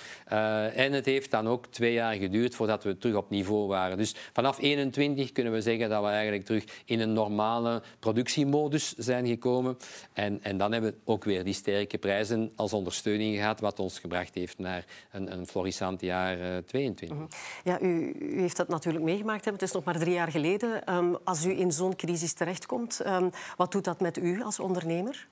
en 0.75 0.91
het 0.91 1.05
heeft 1.05 1.31
dan 1.31 1.47
ook 1.47 1.67
twee 1.67 1.93
jaar 1.93 2.13
geduurd 2.13 2.55
voordat 2.55 2.83
we 2.83 2.97
terug 2.97 3.15
op 3.15 3.29
niveau 3.29 3.67
waren. 3.67 3.97
Dus 3.97 4.15
vanaf 4.33 4.59
21 4.59 5.31
kunnen 5.31 5.53
we 5.53 5.61
zeggen 5.61 5.89
dat 5.89 6.03
we 6.03 6.09
eigenlijk 6.09 6.45
terug 6.45 6.63
in 6.85 6.99
een 6.99 7.13
normale 7.13 7.81
productiemodus 7.99 8.93
zijn 8.97 9.27
gekomen. 9.27 9.77
En, 10.13 10.43
en 10.43 10.57
dan 10.57 10.71
hebben 10.71 10.91
we 10.91 10.97
ook 11.11 11.23
weer 11.23 11.43
die 11.43 11.53
sterke 11.53 11.97
prijzen 11.97 12.51
als 12.55 12.73
ondersteuning 12.73 13.35
gehad, 13.35 13.59
wat 13.59 13.79
ons 13.79 13.99
gebracht 13.99 14.35
heeft 14.35 14.57
naar 14.57 14.85
een, 15.11 15.31
een 15.31 15.47
florissant 15.47 16.01
jaar 16.01 16.63
22. 16.65 17.09
Mhm. 17.09 17.25
Ja, 17.63 17.81
u, 17.81 18.15
u, 18.19 18.39
heeft 18.39 18.57
dat 18.57 18.67
natuurlijk 18.67 19.03
meegemaakt. 19.03 19.45
Het 19.45 19.61
is 19.61 19.71
nog 19.71 19.83
maar 19.83 19.99
drie 19.99 20.13
jaar 20.13 20.31
geleden. 20.31 20.93
Um, 20.95 21.17
als 21.23 21.45
u 21.45 21.59
in 21.59 21.71
zo'n 21.71 21.95
crisis 21.95 22.33
terechtkomt... 22.33 22.99
Ehm, 22.99 23.20
wat 23.57 23.71
doet 23.71 23.83
dat 23.83 23.99
met 23.99 24.17
u 24.17 24.43
als 24.43 24.59
ondernemer? 24.59 25.27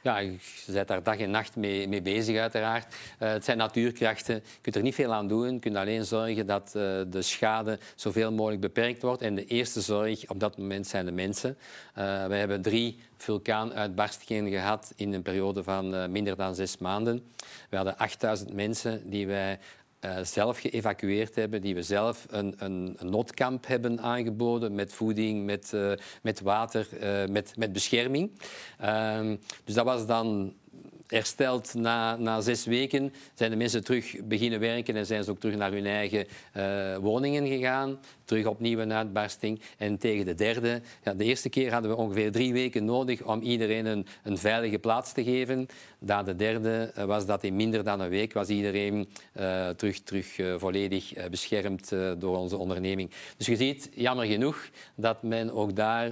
Ja, 0.00 0.18
je 0.18 0.36
bent 0.66 0.88
daar 0.88 1.02
dag 1.02 1.18
en 1.18 1.30
nacht 1.30 1.56
mee, 1.56 1.88
mee 1.88 2.02
bezig, 2.02 2.38
uiteraard. 2.38 2.94
Uh, 2.94 3.28
het 3.28 3.44
zijn 3.44 3.58
natuurkrachten. 3.58 4.34
Je 4.34 4.60
kunt 4.60 4.76
er 4.76 4.82
niet 4.82 4.94
veel 4.94 5.12
aan 5.12 5.28
doen. 5.28 5.52
Je 5.52 5.58
kunt 5.58 5.76
alleen 5.76 6.04
zorgen 6.04 6.46
dat 6.46 6.72
uh, 6.76 6.82
de 7.06 7.22
schade 7.22 7.78
zoveel 7.94 8.32
mogelijk 8.32 8.60
beperkt 8.60 9.02
wordt. 9.02 9.22
En 9.22 9.34
de 9.34 9.46
eerste 9.46 9.80
zorg 9.80 10.30
op 10.30 10.40
dat 10.40 10.58
moment 10.58 10.86
zijn 10.86 11.04
de 11.04 11.12
mensen. 11.12 11.56
Uh, 11.98 12.26
we 12.26 12.34
hebben 12.34 12.62
drie 12.62 12.98
vulkaanuitbarstingen 13.16 14.50
gehad 14.50 14.92
in 14.96 15.12
een 15.12 15.22
periode 15.22 15.62
van 15.62 16.12
minder 16.12 16.36
dan 16.36 16.54
zes 16.54 16.78
maanden. 16.78 17.22
We 17.70 17.76
hadden 17.76 17.96
8000 17.96 18.52
mensen 18.52 19.10
die 19.10 19.26
wij 19.26 19.58
uh, 20.04 20.18
zelf 20.22 20.58
geëvacueerd 20.58 21.34
hebben, 21.34 21.60
die 21.60 21.74
we 21.74 21.82
zelf 21.82 22.26
een, 22.30 22.54
een, 22.58 22.96
noodkamp 23.00 23.66
hebben 23.66 24.00
aangeboden 24.00 24.74
met 24.74 24.92
voeding, 24.92 25.44
met, 25.44 25.72
uh, 25.74 25.92
met 26.22 26.40
water, 26.40 26.88
uh, 27.02 27.32
met, 27.32 27.52
met 27.56 27.72
bescherming. 27.72 28.30
Ehm, 28.78 29.36
dus 29.64 29.74
dat 29.74 29.84
was 29.84 30.06
dan 30.06 30.54
hersteld 31.06 31.74
na, 31.74 32.16
na 32.16 32.40
zes 32.40 32.64
weken. 32.64 33.12
Zijn 33.34 33.50
de 33.50 33.56
mensen 33.56 33.84
terug 33.84 34.16
beginnen 34.24 34.60
werken 34.60 34.96
en 34.96 35.06
zijn 35.06 35.24
ze 35.24 35.30
ook 35.30 35.40
terug 35.40 35.56
naar 35.56 35.72
hun 35.72 35.86
eigen 35.86 36.26
woningen 37.00 37.46
gegaan 37.46 37.98
terug 38.24 38.46
opnieuw 38.46 38.78
een 38.78 38.92
uitbarsting. 38.92 39.60
En 39.78 39.98
tegen 39.98 40.24
de 40.24 40.34
derde, 40.34 40.80
ja, 41.02 41.14
de 41.14 41.24
eerste 41.24 41.48
keer 41.48 41.72
hadden 41.72 41.90
we 41.90 41.96
ongeveer 41.96 42.32
drie 42.32 42.52
weken 42.52 42.84
nodig 42.84 43.22
om 43.22 43.40
iedereen 43.40 43.86
een, 43.86 44.06
een 44.22 44.38
veilige 44.38 44.78
plaats 44.78 45.12
te 45.12 45.24
geven. 45.24 45.66
Na 45.98 46.22
de 46.22 46.36
derde 46.36 46.92
eh, 46.94 47.04
was 47.04 47.26
dat 47.26 47.44
in 47.44 47.56
minder 47.56 47.84
dan 47.84 48.00
een 48.00 48.08
week, 48.08 48.32
was 48.32 48.48
iedereen 48.48 49.08
uh, 49.40 49.68
terug, 49.68 50.00
terug 50.00 50.38
uh, 50.38 50.54
volledig 50.58 51.28
beschermd 51.30 51.92
door 52.18 52.38
onze 52.38 52.56
onderneming. 52.56 53.10
Dus 53.36 53.46
je 53.46 53.56
ziet, 53.56 53.90
jammer 53.94 54.26
genoeg, 54.26 54.68
dat 54.94 55.22
men 55.22 55.52
ook 55.52 55.76
daar, 55.76 56.08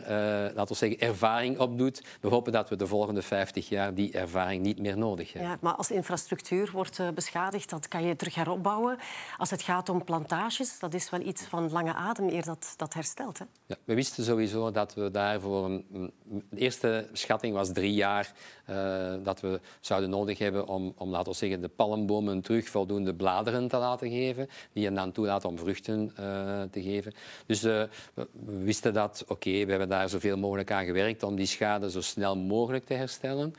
laten 0.54 0.66
we 0.66 0.74
zeggen, 0.74 1.00
ervaring 1.00 1.58
opdoet. 1.58 2.02
We 2.20 2.28
hopen 2.28 2.52
dat 2.52 2.68
we 2.68 2.76
de 2.76 2.86
volgende 2.86 3.22
50 3.22 3.68
jaar 3.68 3.94
die 3.94 4.12
ervaring 4.12 4.62
niet 4.62 4.78
meer 4.78 4.98
nodig 4.98 5.32
hebben. 5.32 5.50
Ja, 5.50 5.58
maar 5.60 5.74
als 5.74 5.90
infrastructuur 5.90 6.70
wordt 6.72 7.00
beschadigd, 7.14 7.70
dat 7.70 7.88
kan 7.88 8.04
je 8.04 8.16
terug 8.16 8.34
heropbouwen. 8.34 8.98
Als 9.36 9.50
het 9.50 9.62
gaat 9.62 9.88
om 9.88 10.04
plantages, 10.04 10.78
dat 10.78 10.94
is 10.94 11.10
wel 11.10 11.20
iets 11.20 11.42
van 11.42 11.70
lange 11.70 11.94
adem 12.02 12.28
eer 12.28 12.44
dat, 12.44 12.74
dat 12.76 12.94
herstelt. 12.94 13.38
Hè? 13.38 13.44
Ja, 13.66 13.76
we 13.84 13.94
wisten 13.94 14.24
sowieso 14.24 14.70
dat 14.70 14.94
we 14.94 15.10
daarvoor... 15.10 15.64
Een, 15.64 16.12
de 16.50 16.60
eerste 16.60 17.08
schatting 17.12 17.54
was 17.54 17.72
drie 17.72 17.94
jaar 17.94 18.32
uh, 18.70 19.14
dat 19.22 19.40
we 19.40 19.60
zouden 19.80 20.10
nodig 20.10 20.38
hebben 20.38 20.68
om, 20.68 20.92
om, 20.96 21.10
laten 21.10 21.34
zeggen, 21.34 21.60
de 21.60 21.68
palmbomen 21.68 22.40
terug 22.40 22.68
voldoende 22.68 23.14
bladeren 23.14 23.68
te 23.68 23.76
laten 23.76 24.10
geven, 24.10 24.48
die 24.72 24.84
hen 24.84 24.94
dan 24.94 25.12
toelaten 25.12 25.48
om 25.48 25.58
vruchten 25.58 26.12
uh, 26.20 26.62
te 26.70 26.82
geven. 26.82 27.12
Dus 27.46 27.64
uh, 27.64 27.82
we, 28.14 28.28
wisten 28.42 28.92
dat, 28.92 29.24
oké, 29.28 29.50
we 29.50 29.70
hebben 29.70 29.88
daar 29.88 30.08
zoveel 30.08 30.38
mogelijk 30.38 30.70
aan 30.70 30.84
gewerkt 30.84 31.22
om 31.22 31.36
die 31.36 31.46
schade 31.46 31.90
zo 31.90 32.00
snel 32.00 32.36
mogelijk 32.36 32.84
te 32.84 32.94
herstellen. 32.94 33.54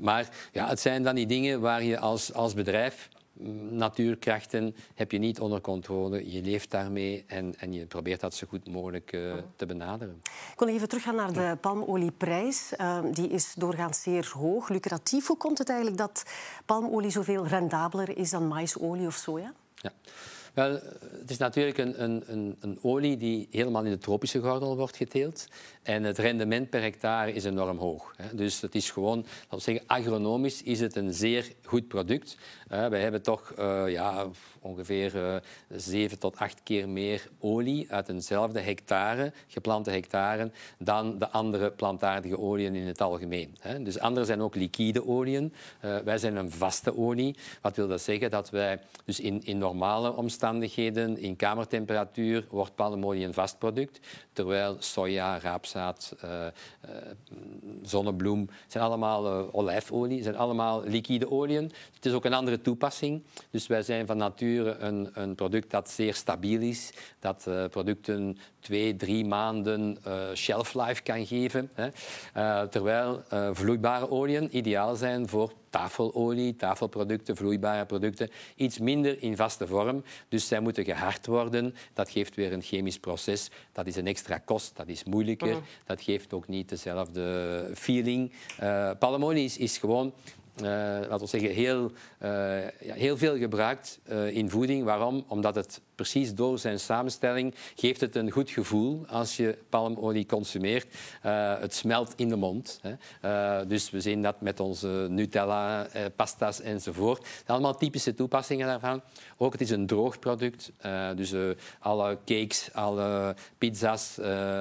maar 0.00 0.28
ja, 0.52 0.68
het 0.68 0.80
zijn 0.80 1.02
dan 1.02 1.14
die 1.14 1.26
dingen 1.26 1.60
waar 1.60 1.82
je 1.82 1.98
als, 1.98 2.32
als 2.32 2.54
bedrijf 2.54 3.08
natuurkrachten 3.70 4.74
heb 4.94 5.12
je 5.12 5.18
niet 5.18 5.40
onder 5.40 5.60
controle. 5.60 6.30
Je 6.30 6.42
leeft 6.42 6.70
daarmee 6.70 7.24
en, 7.26 7.54
en 7.58 7.72
je 7.72 7.86
probeert 7.86 8.20
dat 8.20 8.34
zo 8.34 8.46
goed 8.48 8.68
mogelijk 8.68 9.12
uh, 9.12 9.34
te 9.56 9.66
benaderen. 9.66 10.20
Ik 10.52 10.58
wil 10.58 10.68
even 10.68 10.88
teruggaan 10.88 11.14
naar 11.14 11.32
de 11.32 11.56
palmolieprijs. 11.60 12.72
Uh, 12.80 12.98
die 13.12 13.28
is 13.28 13.54
doorgaans 13.56 14.02
zeer 14.02 14.32
hoog, 14.34 14.68
lucratief. 14.68 15.26
Hoe 15.26 15.36
komt 15.36 15.58
het 15.58 15.68
eigenlijk 15.68 15.98
dat 15.98 16.24
palmolie 16.66 17.10
zoveel 17.10 17.46
rendabeler 17.46 18.16
is 18.16 18.30
dan 18.30 18.48
maisolie 18.48 19.06
of 19.06 19.14
soja? 19.14 19.52
Ja. 19.74 19.92
Wel, 20.52 20.70
het 21.18 21.30
is 21.30 21.36
natuurlijk 21.36 21.78
een, 21.78 22.02
een, 22.02 22.56
een, 22.60 22.78
olie 22.82 23.16
die 23.16 23.48
helemaal 23.50 23.84
in 23.84 23.90
de 23.90 23.98
tropische 23.98 24.40
gordel 24.40 24.76
wordt 24.76 24.96
geteeld. 24.96 25.46
En 25.82 26.02
het 26.02 26.18
rendement 26.18 26.70
per 26.70 26.82
hectare 26.82 27.32
is 27.32 27.44
enorm 27.44 27.78
hoog. 27.78 28.14
Dus 28.32 28.60
het 28.60 28.74
is 28.74 28.90
gewoon, 28.90 29.16
laten 29.16 29.56
we 29.56 29.60
zeggen, 29.60 29.84
agronomisch 29.86 30.62
is 30.62 30.80
het 30.80 30.96
een 30.96 31.14
zeer 31.14 31.52
goed 31.64 31.88
product. 31.88 32.36
wij 32.68 33.00
hebben 33.00 33.22
toch 33.22 33.52
uh, 33.58 33.84
ja, 33.88 34.26
ongeveer 34.60 35.16
uh, 35.16 35.36
zeven 35.68 36.18
tot 36.18 36.36
acht 36.36 36.60
keer 36.62 36.88
meer 36.88 37.28
olie 37.38 37.86
uit 37.90 38.08
eenzelfde 38.08 38.60
hectare, 38.60 39.32
geplante 39.46 39.90
hectare, 39.90 40.50
dan 40.78 41.18
de 41.18 41.28
andere 41.28 41.70
plantaardige 41.70 42.38
oliën 42.38 42.74
in 42.74 42.86
het 42.86 43.00
algemeen. 43.00 43.56
Dus 43.78 43.98
andere 43.98 44.26
zijn 44.26 44.40
ook 44.40 44.54
liquide 44.54 45.06
oliën. 45.06 45.52
Wij 46.04 46.18
zijn 46.18 46.36
een 46.36 46.50
vaste 46.50 46.96
olie. 46.96 47.36
Wat 47.60 47.76
wil 47.76 47.88
dat 47.88 48.00
zeggen? 48.00 48.30
Dat 48.30 48.50
wij 48.50 48.80
dus 49.04 49.20
in, 49.20 49.44
in 49.44 49.58
normale 49.58 50.12
omstandigheden, 50.12 50.40
in 50.42 51.36
kamertemperatuur, 51.36 52.46
wordt 52.50 52.74
palmolie 52.74 53.26
een 53.26 53.34
vast 53.34 53.58
product, 53.58 54.00
terwijl 54.32 54.76
soja, 54.78 55.38
raapzaad, 55.38 56.16
uh, 56.24 56.30
uh, 56.30 56.90
zonnebloem, 57.82 58.48
zijn 58.66 58.84
allemaal 58.84 59.26
uh, 59.26 59.54
olijfolie, 59.54 60.22
zijn 60.22 60.36
allemaal 60.36 60.82
liquide 60.84 61.30
oliën. 61.30 61.72
Het 61.94 62.06
is 62.06 62.12
ook 62.12 62.24
een 62.24 62.34
andere 62.34 62.60
toepassing. 62.60 63.22
Dus 63.50 63.66
wij 63.66 63.82
zijn 63.82 64.06
van 64.06 64.16
nature 64.16 64.76
een, 64.76 65.10
een 65.12 65.34
product 65.34 65.70
dat 65.70 65.90
zeer 65.90 66.14
stabiel 66.14 66.60
is, 66.60 66.92
dat 67.18 67.48
producten 67.70 68.38
twee, 68.60 68.96
drie 68.96 69.24
maanden 69.24 69.98
shelf 70.34 70.74
life 70.74 71.02
kan 71.02 71.26
geven. 71.26 71.70
Hè. 71.74 71.88
terwijl 72.68 73.22
vloeibare 73.52 74.10
oliën 74.10 74.56
ideaal 74.56 74.96
zijn 74.96 75.28
voor 75.28 75.52
tafelolie, 75.72 76.56
tafelproducten, 76.56 77.36
vloeibare 77.36 77.86
producten, 77.86 78.30
iets 78.56 78.78
minder 78.78 79.22
in 79.22 79.36
vaste 79.36 79.66
vorm. 79.66 80.04
Dus 80.28 80.46
zij 80.48 80.60
moeten 80.60 80.84
gehard 80.84 81.26
worden. 81.26 81.74
Dat 81.94 82.10
geeft 82.10 82.34
weer 82.34 82.52
een 82.52 82.62
chemisch 82.62 82.98
proces. 82.98 83.50
Dat 83.72 83.86
is 83.86 83.96
een 83.96 84.06
extra 84.06 84.38
kost, 84.38 84.76
dat 84.76 84.88
is 84.88 85.04
moeilijker. 85.04 85.54
Mm. 85.54 85.62
Dat 85.86 86.02
geeft 86.02 86.32
ook 86.32 86.48
niet 86.48 86.68
dezelfde 86.68 87.70
feeling. 87.74 88.32
Uh, 88.62 88.90
palmolie 88.98 89.44
is, 89.44 89.58
is 89.58 89.78
gewoon 89.78 90.12
laten 90.60 91.18
we 91.18 91.26
zeggen, 91.26 91.50
heel, 91.50 91.90
uh, 92.22 92.28
ja, 92.80 92.94
heel 92.94 93.16
veel 93.16 93.36
gebruikt 93.36 93.98
uh, 94.10 94.36
in 94.36 94.50
voeding. 94.50 94.84
Waarom? 94.84 95.24
Omdat 95.28 95.54
het 95.54 95.80
precies 95.94 96.34
door 96.34 96.58
zijn 96.58 96.80
samenstelling 96.80 97.54
geeft 97.74 98.00
het 98.00 98.16
een 98.16 98.30
goed 98.30 98.50
gevoel 98.50 99.04
als 99.08 99.36
je 99.36 99.58
palmolie 99.68 100.26
consumeert. 100.26 100.86
het 101.60 101.74
smelt 101.74 102.12
in 102.16 102.28
de 102.28 102.36
mond. 102.36 102.80
Hè. 102.82 103.66
dus 103.66 103.90
we 103.90 104.00
zien 104.00 104.22
dat 104.22 104.40
met 104.40 104.60
onze 104.60 105.06
Nutella, 105.10 105.86
pasta's 106.16 106.60
enzovoort. 106.60 107.26
Allemaal 107.46 107.76
typische 107.76 108.14
toepassingen 108.14 108.66
daarvan. 108.66 109.00
Ook 109.36 109.52
het 109.52 109.60
is 109.60 109.70
een 109.70 109.86
droog 109.86 110.18
product. 110.18 110.72
dus 111.16 111.34
alle 111.78 112.18
cakes, 112.24 112.68
alle 112.72 113.34
pizza's, 113.58 114.18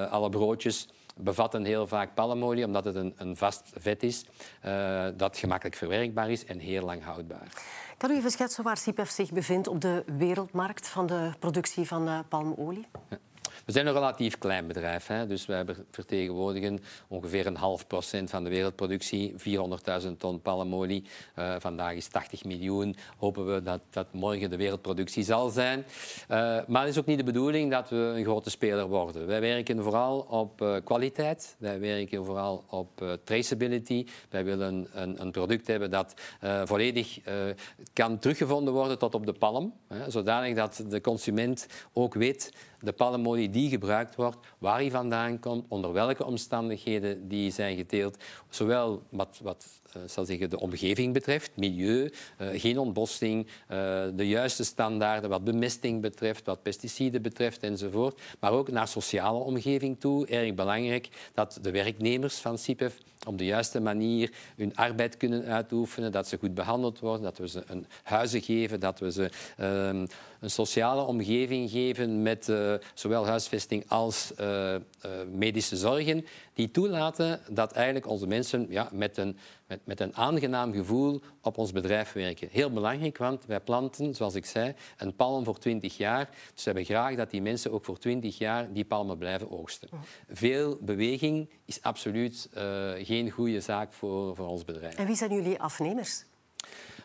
alle 0.09 0.29
broodjes 0.29 0.87
bevatten 1.17 1.65
heel 1.65 1.87
vaak 1.87 2.13
palmolie, 2.13 2.65
omdat 2.65 2.85
het 2.85 2.95
een, 2.95 3.13
een 3.17 3.37
vast 3.37 3.71
vet 3.75 4.03
is 4.03 4.25
uh, 4.65 5.07
dat 5.17 5.37
gemakkelijk 5.37 5.75
verwerkbaar 5.75 6.29
is 6.29 6.45
en 6.45 6.59
heel 6.59 6.85
lang 6.85 7.03
houdbaar. 7.03 7.47
Kan 7.97 8.11
u 8.11 8.15
even 8.15 8.31
schetsen 8.31 8.63
waar 8.63 8.77
CIPEF 8.77 9.09
zich 9.09 9.31
bevindt 9.31 9.67
op 9.67 9.81
de 9.81 10.03
wereldmarkt 10.17 10.87
van 10.87 11.05
de 11.05 11.31
productie 11.39 11.87
van 11.87 12.07
uh, 12.07 12.19
palmolie? 12.29 12.87
Ja. 13.09 13.17
We 13.65 13.71
zijn 13.71 13.87
een 13.87 13.93
relatief 13.93 14.37
klein 14.37 14.67
bedrijf. 14.67 15.07
Hè? 15.07 15.27
Dus 15.27 15.45
wij 15.45 15.65
vertegenwoordigen 15.91 16.79
ongeveer 17.07 17.45
een 17.45 17.55
half 17.55 17.87
procent 17.87 18.29
van 18.29 18.43
de 18.43 18.49
wereldproductie. 18.49 19.33
400.000 20.03 20.07
ton 20.17 20.41
palmolie. 20.41 21.03
Uh, 21.39 21.55
vandaag 21.59 21.93
is 21.93 22.07
80 22.07 22.43
miljoen. 22.43 22.95
Hopen 23.17 23.53
we 23.53 23.63
dat, 23.63 23.81
dat 23.89 24.07
morgen 24.11 24.49
de 24.49 24.57
wereldproductie 24.57 25.23
zal 25.23 25.49
zijn. 25.49 25.79
Uh, 25.79 26.37
maar 26.67 26.81
het 26.81 26.89
is 26.89 26.97
ook 26.97 27.05
niet 27.05 27.17
de 27.17 27.23
bedoeling 27.23 27.71
dat 27.71 27.89
we 27.89 27.95
een 27.95 28.23
grote 28.23 28.49
speler 28.49 28.87
worden. 28.87 29.27
Wij 29.27 29.41
werken 29.41 29.83
vooral 29.83 30.19
op 30.29 30.61
uh, 30.61 30.75
kwaliteit. 30.83 31.55
Wij 31.57 31.79
werken 31.79 32.25
vooral 32.25 32.63
op 32.67 33.19
traceability. 33.23 34.05
Wij 34.29 34.43
willen 34.43 34.87
een, 34.93 35.21
een 35.21 35.31
product 35.31 35.67
hebben 35.67 35.91
dat 35.91 36.13
volledig 36.65 37.19
kan 37.93 38.19
teruggevonden 38.19 38.73
worden 38.73 38.97
tot 38.97 39.15
op 39.15 39.25
de 39.25 39.33
palm. 39.33 39.73
Hè, 39.87 40.11
zodanig 40.11 40.55
dat 40.55 40.83
de 40.89 41.01
consument 41.01 41.67
ook 41.93 42.13
weet 42.13 42.51
de 42.81 42.91
palmolie 42.91 43.49
die 43.49 43.69
gebruikt 43.69 44.15
wordt, 44.15 44.37
waar 44.57 44.79
die 44.79 44.91
vandaan 44.91 45.39
komt, 45.39 45.65
onder 45.67 45.93
welke 45.93 46.25
omstandigheden 46.25 47.27
die 47.27 47.51
zijn 47.51 47.75
geteeld. 47.77 48.17
Zowel 48.49 49.03
wat, 49.09 49.39
wat 49.43 49.65
uh, 49.97 50.03
zal 50.05 50.25
zeggen, 50.25 50.49
de 50.49 50.59
omgeving 50.59 51.13
betreft, 51.13 51.51
milieu, 51.55 52.11
uh, 52.41 52.47
geen 52.53 52.77
ontbossing, 52.77 53.47
uh, 53.47 53.77
de 54.15 54.27
juiste 54.27 54.63
standaarden 54.63 55.29
wat 55.29 55.43
bemesting 55.43 56.01
betreft, 56.01 56.45
wat 56.45 56.61
pesticiden 56.61 57.21
betreft 57.21 57.63
enzovoort. 57.63 58.21
Maar 58.39 58.51
ook 58.51 58.71
naar 58.71 58.87
sociale 58.87 59.37
omgeving 59.37 59.99
toe. 59.99 60.27
Erg 60.27 60.53
belangrijk 60.53 61.09
dat 61.33 61.59
de 61.61 61.71
werknemers 61.71 62.35
van 62.35 62.57
CIPEF 62.57 62.97
op 63.27 63.37
de 63.37 63.45
juiste 63.45 63.79
manier 63.79 64.31
hun 64.55 64.75
arbeid 64.75 65.17
kunnen 65.17 65.45
uitoefenen, 65.45 66.11
dat 66.11 66.27
ze 66.27 66.37
goed 66.37 66.53
behandeld 66.53 66.99
worden, 66.99 67.21
dat 67.21 67.37
we 67.37 67.47
ze 67.47 67.63
een 67.67 67.85
huizen 68.03 68.41
geven, 68.41 68.79
dat 68.79 68.99
we 68.99 69.11
ze 69.11 69.29
uh, 69.59 70.03
een 70.41 70.49
sociale 70.49 71.01
omgeving 71.01 71.69
geven 71.69 72.21
met 72.21 72.47
uh, 72.47 72.73
zowel 72.93 73.25
huisvesting 73.25 73.83
als 73.87 74.31
uh, 74.39 74.75
medische 75.31 75.77
zorgen, 75.77 76.25
die 76.53 76.71
toelaten 76.71 77.39
dat 77.49 77.71
eigenlijk 77.71 78.07
onze 78.07 78.27
mensen 78.27 78.65
ja, 78.69 78.89
met, 78.91 79.17
een, 79.17 79.37
met, 79.67 79.79
met 79.83 79.99
een 79.99 80.15
aangenaam 80.15 80.73
gevoel 80.73 81.21
op 81.41 81.57
ons 81.57 81.71
bedrijf 81.71 82.13
werken. 82.13 82.47
Heel 82.51 82.71
belangrijk, 82.71 83.17
want 83.17 83.45
wij 83.45 83.59
planten, 83.59 84.15
zoals 84.15 84.35
ik 84.35 84.45
zei, 84.45 84.73
een 84.97 85.15
palm 85.15 85.43
voor 85.43 85.57
20 85.57 85.97
jaar. 85.97 86.29
Dus 86.53 86.63
we 86.63 86.71
hebben 86.71 86.85
graag 86.85 87.15
dat 87.15 87.31
die 87.31 87.41
mensen 87.41 87.71
ook 87.71 87.85
voor 87.85 87.97
20 87.97 88.37
jaar 88.37 88.73
die 88.73 88.85
palmen 88.85 89.17
blijven 89.17 89.51
oogsten. 89.51 89.89
Veel 90.29 90.77
beweging 90.81 91.49
is 91.65 91.81
absoluut 91.81 92.49
geen 92.97 93.29
goede 93.29 93.61
zaak 93.61 93.93
voor, 93.93 94.35
voor 94.35 94.47
ons 94.47 94.65
bedrijf. 94.65 94.95
En 94.95 95.05
wie 95.05 95.15
zijn 95.15 95.33
jullie 95.33 95.59
afnemers? 95.59 96.23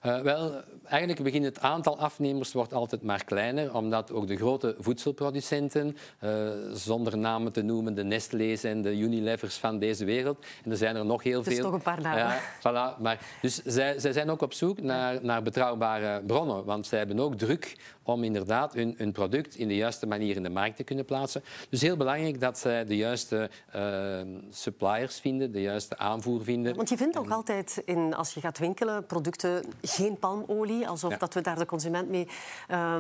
Uh, 0.05 0.21
wel, 0.21 0.63
eigenlijk 0.85 1.23
begint 1.23 1.45
het 1.45 1.61
aantal 1.61 1.99
afnemers 1.99 2.53
wordt 2.53 2.73
altijd 2.73 3.03
maar 3.03 3.25
kleiner, 3.25 3.75
omdat 3.75 4.13
ook 4.13 4.27
de 4.27 4.37
grote 4.37 4.75
voedselproducenten, 4.79 5.97
uh, 6.25 6.31
zonder 6.73 7.19
namen 7.19 7.53
te 7.53 7.63
noemen, 7.63 7.95
de 7.95 8.05
Nestlé's 8.05 8.65
en 8.65 8.83
de 8.83 8.97
Unilevers 8.97 9.57
van 9.57 9.79
deze 9.79 10.05
wereld, 10.05 10.45
en 10.65 10.71
er 10.71 10.77
zijn 10.77 10.97
er 10.97 11.05
nog 11.05 11.23
heel 11.23 11.43
dus 11.43 11.55
veel. 11.55 11.65
toch 11.65 11.73
een 11.73 11.83
paar 11.83 12.01
namen. 12.01 12.19
Ja, 12.19 12.41
voilà, 12.59 13.01
maar, 13.01 13.21
dus 13.43 13.63
zij, 13.65 13.99
zij 13.99 14.13
zijn 14.13 14.31
ook 14.31 14.43
op 14.43 14.53
zoek 14.53 14.83
naar, 14.83 15.19
naar 15.23 15.43
betrouwbare 15.43 16.23
bronnen, 16.23 16.65
want 16.65 16.87
zij 16.87 16.99
hebben 16.99 17.21
ook 17.21 17.35
druk 17.35 17.77
om 18.07 18.25
inderdaad 18.25 18.75
hun, 18.75 18.95
hun, 18.97 19.13
product 19.13 19.55
in 19.55 19.69
de 19.69 19.77
juiste 19.77 20.07
manier 20.07 20.37
in 20.37 20.43
de 20.43 20.51
markt 20.51 20.77
te 20.77 20.83
kunnen 20.83 21.05
plaatsen. 21.05 21.43
Dus 21.69 21.81
heel 21.81 21.97
belangrijk 21.97 22.41
dat 22.41 22.59
zij 22.59 22.85
de 22.85 22.97
juiste 22.97 23.51
uh, 23.77 24.21
suppliers 24.51 25.21
vinden, 25.21 25.53
de 25.53 25.61
juiste 25.61 25.99
aanvoer 25.99 26.45
vinden. 26.45 26.77
Want 26.77 26.89
je 26.89 26.97
vindt 26.97 27.19
ook 27.19 27.31
altijd, 27.31 27.83
in, 27.85 28.15
als 28.15 28.35
je 28.35 28.41
gaat 28.41 28.59
winkelen, 28.59 29.07
producten 29.07 29.65
geen 29.83 30.19
palmolie, 30.19 30.89
alsof 30.89 31.11
ja. 31.11 31.17
dat 31.17 31.35
we 31.35 31.41
daar 31.41 31.59
de 31.59 31.67
consument 31.67 32.09
mee, 32.09 32.29
uh, 32.71 32.97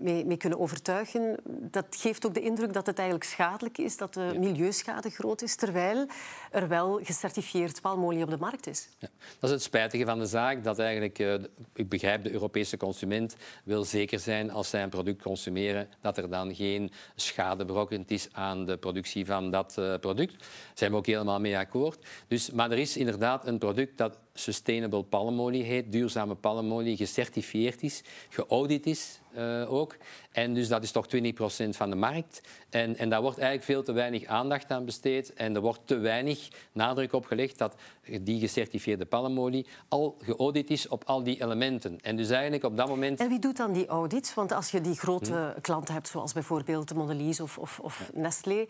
mee, 0.00 0.24
mee, 0.24 0.36
kunnen 0.36 0.58
overtuigen. 0.58 1.36
Dat 1.48 1.86
geeft 1.90 2.26
ook 2.26 2.34
de 2.34 2.40
indruk 2.40 2.72
dat 2.72 2.86
het 2.86 2.98
eigenlijk 2.98 3.28
schadelijk 3.28 3.78
is, 3.78 3.96
dat 3.96 4.14
de 4.14 4.34
milieuschade 4.38 5.10
groot 5.10 5.42
is, 5.42 5.54
terwijl 5.54 6.06
er 6.50 6.68
wel 6.68 7.00
gecertificeerd 7.02 7.80
palmolie 7.80 8.22
op 8.22 8.30
de 8.30 8.38
markt 8.38 8.66
is. 8.66 8.88
Ja. 8.98 9.08
Dat 9.38 9.50
is 9.50 9.56
het 9.56 9.64
spijtige 9.64 10.04
van 10.04 10.18
de 10.18 10.26
zaak, 10.26 10.64
dat 10.64 10.78
eigenlijk, 10.78 11.18
uh, 11.18 11.34
ik 11.74 11.88
begrijp, 11.88 12.22
de 12.22 12.32
Europese 12.32 12.76
consument 12.76 13.36
wil 13.64 13.84
zeker 13.84 14.18
zijn 14.18 14.31
als 14.50 14.70
zij 14.70 14.82
een 14.82 14.88
product 14.88 15.22
consumeren, 15.22 15.88
dat 16.00 16.16
er 16.16 16.30
dan 16.30 16.54
geen 16.54 16.90
schade 17.14 17.64
berokkend 17.64 18.10
is 18.10 18.28
aan 18.32 18.64
de 18.64 18.76
productie 18.76 19.26
van 19.26 19.50
dat 19.50 19.76
uh, 19.78 19.94
product. 20.00 20.38
Daar 20.38 20.48
zijn 20.74 20.90
we 20.90 20.96
ook 20.96 21.06
helemaal 21.06 21.40
mee 21.40 21.58
akkoord. 21.58 22.06
Dus, 22.28 22.50
maar 22.50 22.70
er 22.70 22.78
is 22.78 22.96
inderdaad 22.96 23.46
een 23.46 23.58
product 23.58 23.98
dat 23.98 24.18
sustainable 24.34 25.02
palmolie 25.02 25.62
heet, 25.62 25.92
duurzame 25.92 26.34
palmolie, 26.34 26.96
gecertificeerd 26.96 27.82
is, 27.82 28.02
geaudit 28.28 28.86
is 28.86 29.20
uh, 29.36 29.72
ook. 29.72 29.96
En 30.32 30.54
dus 30.54 30.68
dat 30.68 30.82
is 30.82 30.90
toch 30.90 31.06
20% 31.16 31.68
van 31.68 31.90
de 31.90 31.96
markt. 31.96 32.40
En, 32.70 32.96
en 32.96 33.08
daar 33.08 33.22
wordt 33.22 33.38
eigenlijk 33.38 33.70
veel 33.70 33.82
te 33.82 33.92
weinig 33.92 34.24
aandacht 34.24 34.70
aan 34.70 34.84
besteed. 34.84 35.32
En 35.32 35.54
er 35.54 35.60
wordt 35.60 35.80
te 35.84 35.98
weinig 35.98 36.48
nadruk 36.72 37.12
op 37.12 37.26
gelegd 37.26 37.58
dat 37.58 37.74
die 38.20 38.40
gecertificeerde 38.40 39.06
palmolie 39.06 39.66
al 39.88 40.16
geaudit 40.20 40.70
is 40.70 40.88
op 40.88 41.04
al 41.04 41.22
die 41.22 41.42
elementen. 41.42 41.98
En 42.00 42.16
dus 42.16 42.30
eigenlijk 42.30 42.64
op 42.64 42.76
dat 42.76 42.88
moment... 42.88 43.20
En 43.20 43.28
wie 43.28 43.38
doet 43.38 43.56
dan 43.56 43.72
die 43.72 43.86
audits? 43.86 44.34
Want 44.34 44.52
als 44.52 44.70
je 44.70 44.80
die 44.80 44.98
grote 44.98 45.32
hmm. 45.32 45.60
klanten 45.60 45.94
hebt, 45.94 46.08
zoals 46.08 46.32
bijvoorbeeld 46.32 46.88
de 46.88 46.94
Mondelez 46.94 47.40
of, 47.40 47.58
of, 47.58 47.80
of 47.80 48.10
Nestlé, 48.14 48.66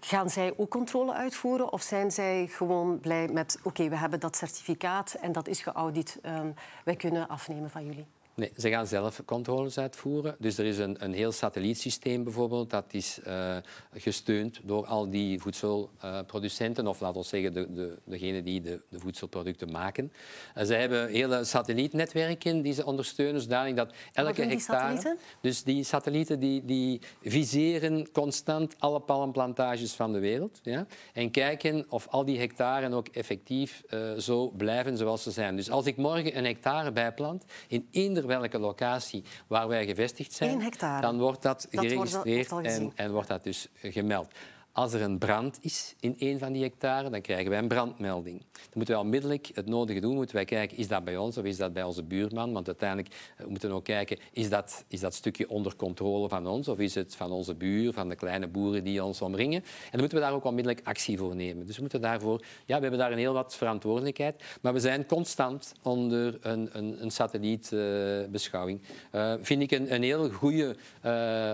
gaan 0.00 0.30
zij 0.30 0.54
ook 0.56 0.70
controle 0.70 1.14
uitvoeren? 1.14 1.72
Of 1.72 1.82
zijn 1.82 2.10
zij 2.10 2.46
gewoon 2.46 3.00
blij 3.00 3.28
met, 3.28 3.56
oké, 3.58 3.68
okay, 3.68 3.90
we 3.90 3.96
hebben 3.96 4.20
dat 4.20 4.36
certificaat 4.36 5.16
en 5.20 5.32
dat 5.32 5.48
is 5.48 5.60
geaudit, 5.60 6.18
um, 6.22 6.54
wij 6.84 6.96
kunnen 6.96 7.28
afnemen 7.28 7.70
van 7.70 7.84
jullie? 7.84 8.06
Nee, 8.36 8.52
ze 8.56 8.68
gaan 8.70 8.86
zelf 8.86 9.22
controles 9.24 9.78
uitvoeren. 9.78 10.36
Dus 10.38 10.58
er 10.58 10.64
is 10.64 10.78
een, 10.78 11.04
een 11.04 11.12
heel 11.12 11.32
satellietsysteem 11.32 12.24
bijvoorbeeld. 12.24 12.70
Dat 12.70 12.84
is 12.90 13.18
uh, 13.26 13.56
gesteund 13.94 14.60
door 14.62 14.86
al 14.86 15.10
die 15.10 15.40
voedselproducenten. 15.40 16.84
Uh, 16.84 16.90
of 16.90 17.00
laten 17.00 17.20
we 17.20 17.26
zeggen, 17.26 17.52
de, 17.52 17.72
de, 17.72 17.98
degenen 18.04 18.44
die 18.44 18.60
de, 18.60 18.82
de 18.88 18.98
voedselproducten 18.98 19.70
maken. 19.70 20.12
Uh, 20.56 20.64
ze 20.64 20.74
hebben 20.74 21.08
hele 21.08 21.44
satellietnetwerken 21.44 22.62
die 22.62 22.72
ze 22.72 22.86
ondersteunen. 22.86 23.40
Zodanig 23.40 23.74
dat 23.74 23.92
elke 24.12 24.32
die 24.32 24.50
hectare... 24.50 24.96
Satellieten? 24.96 25.18
Dus 25.40 25.62
die 25.62 25.84
satellieten 25.84 26.40
die, 26.40 26.64
die 26.64 27.00
viseren 27.22 28.10
constant 28.12 28.74
alle 28.78 29.00
palmplantages 29.00 29.92
van 29.92 30.12
de 30.12 30.18
wereld. 30.18 30.60
Ja? 30.62 30.86
En 31.12 31.30
kijken 31.30 31.86
of 31.88 32.08
al 32.08 32.24
die 32.24 32.38
hectaren 32.38 32.92
ook 32.92 33.08
effectief 33.08 33.82
zo 34.18 34.48
blijven 34.48 34.96
zoals 34.96 35.22
ze 35.22 35.30
zijn. 35.30 35.56
Dus 35.56 35.70
als 35.70 35.86
ik 35.86 35.96
morgen 35.96 36.36
een 36.36 36.44
hectare 36.44 36.92
bijplant 36.92 37.44
in 37.68 37.88
eender 37.90 38.24
welke 38.26 38.58
locatie 38.58 39.24
waar 39.46 39.68
wij 39.68 39.86
gevestigd 39.86 40.32
zijn, 40.32 40.72
dan 41.00 41.18
wordt 41.18 41.42
dat, 41.42 41.66
geregistreerd 41.70 42.50
wordt 42.50 42.66
en, 42.66 42.92
en 42.94 43.12
wordt 43.12 43.28
dat 43.28 43.42
dus 43.42 43.68
gemeld. 43.82 44.28
Als 44.76 44.92
er 44.92 45.02
een 45.02 45.18
brand 45.18 45.58
is 45.60 45.94
in 46.00 46.14
een 46.18 46.38
van 46.38 46.52
die 46.52 46.62
hectare, 46.62 47.10
dan 47.10 47.20
krijgen 47.20 47.50
wij 47.50 47.58
een 47.58 47.68
brandmelding. 47.68 48.40
Dan 48.52 48.70
moeten 48.72 48.94
wij 48.94 49.04
onmiddellijk 49.04 49.50
het 49.54 49.66
nodige 49.66 50.00
doen. 50.00 50.14
Moeten 50.14 50.34
wij 50.34 50.44
kijken, 50.44 50.76
is 50.76 50.88
dat 50.88 51.04
bij 51.04 51.16
ons 51.16 51.38
of 51.38 51.44
is 51.44 51.56
dat 51.56 51.72
bij 51.72 51.82
onze 51.82 52.02
buurman? 52.02 52.52
Want 52.52 52.66
uiteindelijk 52.66 53.14
eh, 53.36 53.46
moeten 53.46 53.68
we 53.68 53.74
ook 53.74 53.84
kijken, 53.84 54.18
is 54.32 54.48
dat, 54.48 54.84
is 54.88 55.00
dat 55.00 55.14
stukje 55.14 55.48
onder 55.48 55.76
controle 55.76 56.28
van 56.28 56.46
ons? 56.46 56.68
Of 56.68 56.78
is 56.78 56.94
het 56.94 57.16
van 57.16 57.30
onze 57.30 57.54
buur, 57.54 57.92
van 57.92 58.08
de 58.08 58.14
kleine 58.14 58.46
boeren 58.48 58.84
die 58.84 59.04
ons 59.04 59.22
omringen? 59.22 59.62
En 59.62 59.90
dan 59.90 60.00
moeten 60.00 60.18
we 60.18 60.24
daar 60.24 60.34
ook 60.34 60.44
onmiddellijk 60.44 60.86
actie 60.86 61.18
voor 61.18 61.36
nemen. 61.36 61.66
Dus 61.66 61.74
we 61.74 61.80
moeten 61.80 62.00
daarvoor... 62.00 62.44
Ja, 62.64 62.76
we 62.76 62.82
hebben 62.82 62.98
daar 62.98 63.12
een 63.12 63.18
heel 63.18 63.32
wat 63.32 63.56
verantwoordelijkheid. 63.56 64.42
Maar 64.60 64.72
we 64.72 64.80
zijn 64.80 65.06
constant 65.06 65.72
onder 65.82 66.38
een, 66.40 66.68
een, 66.72 67.02
een 67.02 67.10
satellietbeschouwing. 67.10 68.80
Uh, 69.12 69.20
uh, 69.20 69.34
vind 69.40 69.62
ik 69.62 69.70
een, 69.70 69.94
een 69.94 70.02
heel 70.02 70.30
goede 70.30 70.76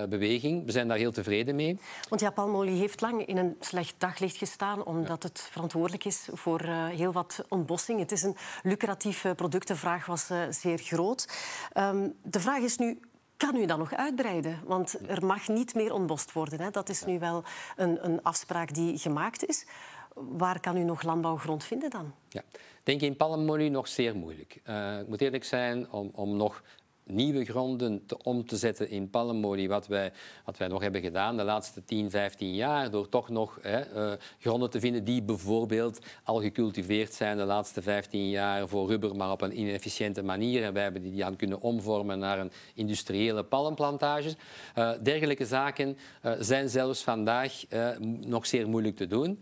beweging. 0.08 0.64
We 0.64 0.72
zijn 0.72 0.88
daar 0.88 0.96
heel 0.96 1.12
tevreden 1.12 1.54
mee. 1.54 1.78
Want 2.08 2.20
ja, 2.20 2.30
palmolie 2.30 2.78
heeft 2.78 3.00
lang 3.00 3.11
in 3.20 3.36
een 3.36 3.56
slecht 3.60 3.94
daglicht 3.98 4.36
gestaan, 4.36 4.84
omdat 4.84 5.22
het 5.22 5.48
verantwoordelijk 5.50 6.04
is 6.04 6.28
voor 6.32 6.64
uh, 6.64 6.86
heel 6.86 7.12
wat 7.12 7.44
ontbossing. 7.48 7.98
Het 7.98 8.12
is 8.12 8.22
een 8.22 8.36
lucratief 8.62 9.24
product, 9.36 9.68
de 9.68 9.76
vraag 9.76 10.06
was 10.06 10.30
uh, 10.30 10.42
zeer 10.50 10.78
groot. 10.78 11.28
Um, 11.76 12.14
de 12.22 12.40
vraag 12.40 12.62
is 12.62 12.78
nu, 12.78 13.00
kan 13.36 13.56
u 13.56 13.66
dat 13.66 13.78
nog 13.78 13.94
uitbreiden? 13.94 14.60
Want 14.64 15.08
er 15.08 15.26
mag 15.26 15.48
niet 15.48 15.74
meer 15.74 15.92
ontbost 15.92 16.32
worden. 16.32 16.60
Hè? 16.60 16.70
Dat 16.70 16.88
is 16.88 17.04
nu 17.04 17.18
wel 17.18 17.44
een, 17.76 18.06
een 18.06 18.22
afspraak 18.22 18.74
die 18.74 18.98
gemaakt 18.98 19.46
is. 19.46 19.66
Waar 20.14 20.60
kan 20.60 20.76
u 20.76 20.84
nog 20.84 21.02
landbouwgrond 21.02 21.64
vinden 21.64 21.90
dan? 21.90 22.14
Ja, 22.28 22.42
ik 22.52 22.80
denk 22.82 23.00
in 23.00 23.16
palmolie 23.16 23.70
nog 23.70 23.88
zeer 23.88 24.16
moeilijk. 24.16 24.60
Uh, 24.66 25.00
ik 25.00 25.08
moet 25.08 25.20
eerlijk 25.20 25.44
zijn, 25.44 25.90
om, 25.90 26.10
om 26.14 26.36
nog 26.36 26.62
nieuwe 27.04 27.44
gronden 27.44 28.06
te, 28.06 28.22
om 28.22 28.46
te 28.46 28.56
zetten 28.56 28.90
in 28.90 29.10
palmolie, 29.10 29.68
wat 29.68 29.86
wij, 29.86 30.12
wat 30.44 30.56
wij 30.56 30.68
nog 30.68 30.82
hebben 30.82 31.00
gedaan 31.00 31.36
de 31.36 31.44
laatste 31.44 31.84
10, 31.84 32.10
15 32.10 32.54
jaar, 32.54 32.90
door 32.90 33.08
toch 33.08 33.28
nog 33.28 33.58
hè, 33.62 33.94
uh, 33.96 34.12
gronden 34.38 34.70
te 34.70 34.80
vinden 34.80 35.04
die 35.04 35.22
bijvoorbeeld 35.22 35.98
al 36.24 36.40
gecultiveerd 36.40 37.14
zijn 37.14 37.36
de 37.36 37.44
laatste 37.44 37.82
15 37.82 38.28
jaar 38.28 38.68
voor 38.68 38.88
rubber, 38.88 39.16
maar 39.16 39.30
op 39.30 39.40
een 39.40 39.58
inefficiënte 39.58 40.22
manier. 40.22 40.64
En 40.64 40.72
wij 40.72 40.82
hebben 40.82 41.02
die 41.02 41.16
dan 41.16 41.36
kunnen 41.36 41.60
omvormen 41.60 42.18
naar 42.18 42.38
een 42.38 42.52
industriële 42.74 43.44
palmplantages. 43.44 44.34
Uh, 44.78 44.90
dergelijke 45.02 45.46
zaken 45.46 45.96
uh, 46.22 46.32
zijn 46.40 46.68
zelfs 46.68 47.02
vandaag 47.02 47.64
nog 48.20 48.46
zeer 48.46 48.68
moeilijk 48.68 48.96
te 48.96 49.06
doen, 49.06 49.40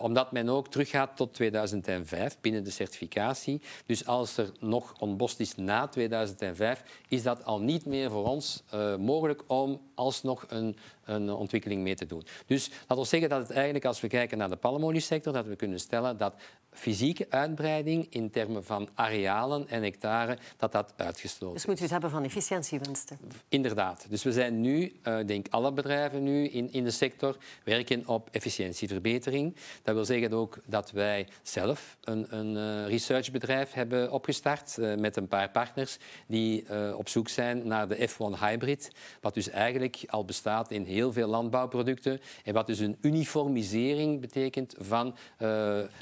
omdat 0.00 0.32
men 0.32 0.48
ook 0.48 0.68
teruggaat 0.68 1.16
tot 1.16 1.34
2005 1.34 2.36
binnen 2.40 2.64
de 2.64 2.70
certificatie. 2.70 3.60
Dus 3.86 4.06
als 4.06 4.36
er 4.36 4.50
nog 4.60 4.94
ontbost 4.98 5.40
is 5.40 5.56
na 5.56 5.88
2005, 5.88 6.72
bedrijf, 6.72 6.81
is 7.08 7.22
dat 7.22 7.44
al 7.44 7.60
niet 7.60 7.86
meer 7.86 8.10
voor 8.10 8.24
ons 8.24 8.62
uh, 8.74 8.96
mogelijk 8.96 9.42
om 9.46 9.80
alsnog 9.94 10.44
een, 10.48 10.76
een 11.04 11.30
ontwikkeling 11.30 11.82
mee 11.82 11.94
te 11.94 12.06
doen. 12.06 12.24
Dus 12.46 12.70
dat 12.86 12.96
wil 12.96 13.04
zeggen 13.04 13.28
dat 13.28 13.40
het 13.40 13.50
eigenlijk, 13.50 13.84
als 13.84 14.00
we 14.00 14.08
kijken 14.08 14.38
naar 14.38 14.48
de 14.48 14.56
palmoliesector, 14.56 15.32
dat 15.32 15.46
we 15.46 15.56
kunnen 15.56 15.80
stellen 15.80 16.16
dat 16.16 16.34
fysieke 16.72 17.26
uitbreiding 17.30 18.06
in 18.10 18.30
termen 18.30 18.64
van 18.64 18.88
arealen 18.94 19.68
en 19.68 19.82
hectare, 19.82 20.38
dat 20.56 20.72
dat 20.72 20.92
uitgesloten 20.96 21.54
Dus 21.54 21.66
moet 21.66 21.78
u 21.78 21.82
het 21.82 21.90
hebben 21.90 22.10
van 22.10 22.24
efficiëntiewinsten? 22.24 23.18
Inderdaad. 23.48 24.06
Dus 24.08 24.22
we 24.22 24.32
zijn 24.32 24.60
nu, 24.60 24.92
uh, 25.02 25.18
denk 25.26 25.46
alle 25.50 25.72
bedrijven 25.72 26.22
nu 26.22 26.48
in, 26.48 26.72
in 26.72 26.84
de 26.84 26.90
sector, 26.90 27.36
werken 27.64 28.08
op 28.08 28.28
efficiëntieverbetering. 28.30 29.56
Dat 29.82 29.94
wil 29.94 30.04
zeggen 30.04 30.32
ook 30.32 30.58
dat 30.66 30.90
wij 30.90 31.28
zelf 31.42 31.96
een, 32.04 32.26
een 32.36 32.56
uh, 32.56 32.88
researchbedrijf 32.88 33.72
hebben 33.72 34.12
opgestart 34.12 34.76
uh, 34.78 34.94
met 34.94 35.16
een 35.16 35.28
paar 35.28 35.50
partners 35.50 35.98
die 36.26 36.64
op 36.96 37.08
zoek 37.08 37.28
zijn 37.28 37.66
naar 37.66 37.88
de 37.88 38.08
F1 38.08 38.38
Hybrid, 38.40 38.90
wat 39.20 39.34
dus 39.34 39.48
eigenlijk 39.48 40.04
al 40.06 40.24
bestaat 40.24 40.70
in 40.70 40.84
heel 40.84 41.01
veel 41.10 41.28
landbouwproducten 41.28 42.20
en 42.44 42.54
wat 42.54 42.66
dus 42.66 42.78
een 42.78 42.96
uniformisering 43.00 44.20
betekent 44.20 44.74
van 44.78 45.16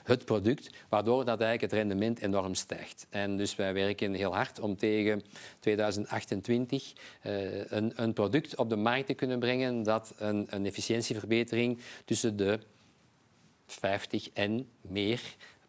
het 0.04 0.24
product 0.24 0.70
waardoor 0.88 1.24
dat 1.24 1.40
eigenlijk 1.40 1.60
het 1.60 1.72
rendement 1.72 2.20
enorm 2.20 2.54
stijgt. 2.54 3.06
En 3.10 3.36
dus 3.36 3.56
wij 3.56 3.72
werken 3.74 4.14
heel 4.14 4.34
hard 4.34 4.60
om 4.60 4.76
tegen 4.76 5.22
2028 5.60 6.92
uh, 7.22 7.64
een, 7.64 7.92
een, 7.94 8.12
product 8.12 8.56
op 8.56 8.68
de 8.68 8.76
markt 8.76 9.06
te 9.06 9.14
kunnen 9.14 9.38
brengen 9.38 9.82
dat 9.82 10.14
een, 10.18 10.46
een 10.50 10.66
efficiëntieverbetering 10.66 11.78
tussen 12.04 12.36
de 12.36 12.58
50 13.66 14.30
en 14.32 14.68
meer 14.80 15.20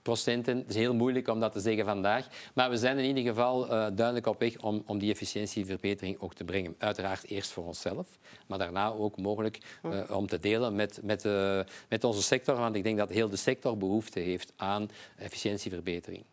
procenten. 0.01 0.57
Het 0.57 0.69
is 0.69 0.75
heel 0.75 0.93
moeilijk 0.93 1.27
om 1.27 1.39
dat 1.39 1.51
te 1.51 1.59
zeggen 1.59 1.85
vandaag. 1.85 2.27
Maar 2.53 2.69
we 2.69 2.77
zijn 2.77 2.97
in 2.97 3.05
ieder 3.05 3.23
geval 3.23 3.63
uh, 3.63 3.69
duidelijk 3.69 4.27
op 4.27 4.39
weg 4.39 4.57
om, 4.57 4.83
om 4.85 4.99
die 4.99 5.11
efficiëntieverbetering 5.11 6.19
ook 6.19 6.33
te 6.33 6.43
brengen. 6.43 6.75
Uiteraard 6.77 7.25
eerst 7.27 7.51
voor 7.51 7.65
onszelf, 7.65 8.07
maar 8.47 8.57
daarna 8.57 8.91
ook 8.91 9.17
mogelijk 9.17 9.79
uh, 9.83 9.99
om 10.09 10.27
te 10.27 10.39
delen 10.39 10.75
met, 10.75 10.99
met, 11.03 11.25
uh, 11.25 11.59
met 11.89 12.03
onze 12.03 12.23
sector. 12.23 12.55
Want 12.55 12.75
ik 12.75 12.83
denk 12.83 12.97
dat 12.97 13.09
heel 13.09 13.29
de 13.29 13.35
sector 13.35 13.77
behoefte 13.77 14.19
heeft 14.19 14.53
aan 14.55 14.89
efficiëntieverbetering. 15.17 16.23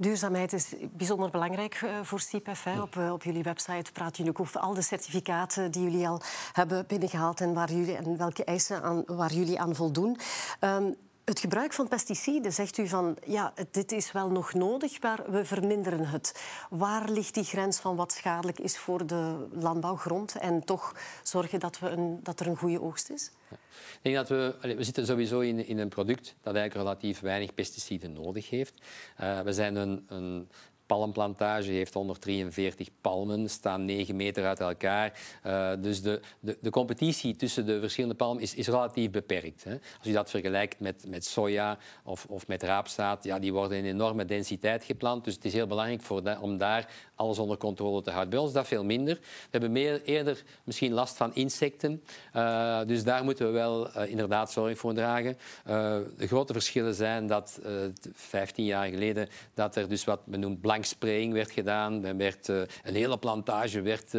Duurzaamheid 0.00 0.52
is 0.52 0.74
bijzonder 0.90 1.30
belangrijk 1.30 1.84
voor 2.02 2.20
CIPEF. 2.20 2.66
Op, 2.66 2.96
op, 2.96 3.22
jullie 3.22 3.42
website 3.42 3.92
praten 3.92 4.16
jullie 4.16 4.30
ook 4.30 4.40
over 4.40 4.60
al 4.60 4.74
de 4.74 4.82
certificaten 4.82 5.70
die 5.70 5.82
jullie 5.82 6.08
al 6.08 6.20
hebben 6.52 6.84
binnengehaald 6.86 7.40
en, 7.40 7.54
waar 7.54 7.72
jullie, 7.72 7.96
en 7.96 8.16
welke 8.16 8.44
eisen 8.44 8.82
aan, 8.82 9.02
waar 9.06 9.32
jullie 9.32 9.58
aan 9.60 9.74
voldoen. 9.74 10.18
Um, 10.60 10.96
het 11.28 11.40
gebruik 11.40 11.72
van 11.72 11.88
pesticiden, 11.88 12.52
zegt 12.52 12.78
u 12.78 12.88
van 12.88 13.16
ja, 13.26 13.52
dit 13.70 13.92
is 13.92 14.12
wel 14.12 14.30
nog 14.30 14.54
nodig, 14.54 15.00
maar 15.00 15.30
we 15.30 15.44
verminderen 15.44 16.04
het. 16.04 16.42
Waar 16.70 17.10
ligt 17.10 17.34
die 17.34 17.44
grens 17.44 17.78
van 17.78 17.96
wat 17.96 18.12
schadelijk 18.12 18.58
is 18.58 18.78
voor 18.78 19.06
de 19.06 19.46
landbouwgrond 19.52 20.36
en 20.36 20.64
toch 20.64 20.94
zorgen 21.22 21.60
dat, 21.60 21.78
we 21.78 21.88
een, 21.88 22.20
dat 22.22 22.40
er 22.40 22.46
een 22.46 22.56
goede 22.56 22.80
oogst 22.80 23.10
is? 23.10 23.30
Ik 23.50 23.58
denk 24.02 24.16
dat 24.16 24.28
we, 24.28 24.74
we 24.76 24.84
zitten 24.84 25.06
sowieso 25.06 25.40
in, 25.40 25.66
in 25.66 25.78
een 25.78 25.88
product 25.88 26.34
dat 26.42 26.54
eigenlijk 26.54 26.86
relatief 26.88 27.20
weinig 27.20 27.54
pesticiden 27.54 28.12
nodig 28.12 28.50
heeft. 28.50 28.74
Uh, 29.20 29.40
we 29.40 29.52
zijn 29.52 29.76
een, 29.76 30.04
een 30.08 30.48
palmplantage 30.88 31.70
heeft 31.70 31.94
143 31.94 32.88
palmen, 33.00 33.50
staan 33.50 33.84
9 33.84 34.16
meter 34.16 34.46
uit 34.46 34.60
elkaar. 34.60 35.20
Uh, 35.46 35.70
dus 35.80 36.02
de, 36.02 36.20
de, 36.40 36.58
de, 36.60 36.70
competitie 36.70 37.36
tussen 37.36 37.66
de 37.66 37.80
verschillende 37.80 38.14
palmen 38.16 38.42
is, 38.42 38.54
is 38.54 38.66
relatief 38.66 39.10
beperkt. 39.10 39.64
Hè. 39.64 39.72
Als 39.72 40.06
je 40.06 40.12
dat 40.12 40.30
vergelijkt 40.30 40.80
met, 40.80 41.04
met 41.08 41.24
soja 41.24 41.78
of, 42.04 42.26
of 42.28 42.46
met 42.46 42.62
raapzaad, 42.62 43.24
ja, 43.24 43.38
die 43.38 43.52
worden 43.52 43.78
in 43.78 43.84
enorme 43.84 44.24
densiteit 44.24 44.84
geplant. 44.84 45.24
Dus 45.24 45.34
het 45.34 45.44
is 45.44 45.52
heel 45.52 45.66
belangrijk 45.66 46.02
voor 46.02 46.36
om 46.40 46.58
daar 46.58 46.92
alles 47.18 47.38
onder 47.38 47.56
controle 47.56 48.02
te 48.02 48.10
houden. 48.10 48.30
Bij 48.30 48.38
ons 48.38 48.48
is 48.48 48.54
dat 48.54 48.66
veel 48.66 48.84
minder. 48.84 49.14
We 49.14 49.48
hebben 49.50 49.72
meer, 49.72 50.02
eerder 50.02 50.42
misschien 50.64 50.92
last 50.92 51.16
van 51.16 51.34
insecten. 51.34 52.02
Uh, 52.36 52.80
dus 52.86 53.04
daar 53.04 53.24
moeten 53.24 53.46
we 53.46 53.52
wel 53.52 53.88
uh, 53.88 54.10
inderdaad 54.10 54.52
zorg 54.52 54.78
voor 54.78 54.94
dragen. 54.94 55.36
de 56.16 56.26
grote 56.26 56.52
verschillen 56.52 56.94
zijn 56.94 57.26
dat 57.26 57.60
15 58.12 58.64
jaar 58.64 58.88
geleden 58.88 59.28
dat 59.54 59.76
er 59.76 59.88
dus 59.88 60.04
wat 60.04 60.26
men 60.26 60.40
noemt 60.40 60.60
blankspraying 60.60 61.32
werd 61.32 61.50
gedaan. 61.50 62.04
Er 62.04 62.16
werd, 62.16 62.48
een 62.48 62.68
hele 62.82 63.18
plantage 63.18 63.80
werd 63.80 64.14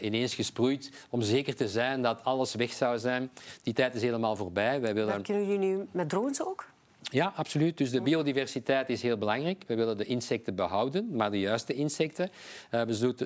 ineens 0.00 0.34
gesproeid 0.34 0.90
om 1.10 1.22
zeker 1.22 1.54
te 1.54 1.68
zijn 1.68 2.02
dat 2.02 2.24
alles 2.24 2.54
weg 2.54 2.72
zou 2.72 2.98
zijn. 2.98 3.30
Die 3.62 3.74
tijd 3.74 3.94
is 3.94 4.02
helemaal 4.02 4.36
voorbij. 4.36 4.80
Wij 4.80 4.94
willen... 4.94 5.12
Werken 5.12 5.46
jullie 5.46 5.58
nu 5.58 5.88
met 5.92 6.08
drones 6.08 6.42
ook? 6.42 6.71
Ja, 7.10 7.32
absoluut. 7.36 7.78
Dus 7.78 7.90
de 7.90 8.02
biodiversiteit 8.02 8.88
is 8.88 9.02
heel 9.02 9.16
belangrijk. 9.16 9.64
We 9.66 9.74
willen 9.74 9.96
de 9.96 10.04
insecten 10.04 10.54
behouden, 10.54 11.16
maar 11.16 11.30
de 11.30 11.40
juiste 11.40 11.74
insecten. 11.74 12.30
Uh, 12.70 12.82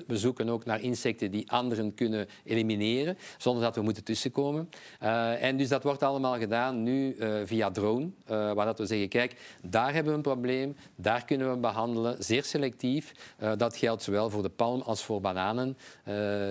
we, 0.07 0.17
zoeken, 0.17 0.49
ook 0.49 0.65
naar 0.65 0.81
insecten 0.81 1.31
die 1.31 1.51
anderen 1.51 1.93
kunnen 1.93 2.27
elimineren, 2.43 3.17
zonder 3.37 3.63
dat 3.63 3.75
we 3.75 3.81
moeten 3.81 4.03
tussenkomen. 4.03 4.69
Uh, 5.03 5.43
en 5.43 5.57
dus 5.57 5.69
dat 5.69 5.83
wordt 5.83 6.03
allemaal 6.03 6.37
gedaan 6.37 6.83
nu 6.83 7.15
uh, 7.15 7.35
via 7.45 7.71
drone, 7.71 8.09
waar 8.27 8.65
dat 8.65 8.79
we 8.79 8.85
zeggen, 8.85 9.09
kijk, 9.09 9.35
daar 9.61 9.93
hebben 9.93 10.11
we 10.11 10.17
een 10.17 10.23
probleem, 10.23 10.75
daar 10.95 11.25
kunnen 11.25 11.51
we 11.51 11.57
behandelen, 11.57 12.23
zeer 12.23 12.43
selectief. 12.43 13.11
dat 13.57 13.77
geldt 13.77 14.03
zowel 14.03 14.29
voor 14.29 14.41
de 14.41 14.49
palm 14.49 14.81
als 14.81 15.03
voor 15.03 15.21
bananen. 15.21 15.77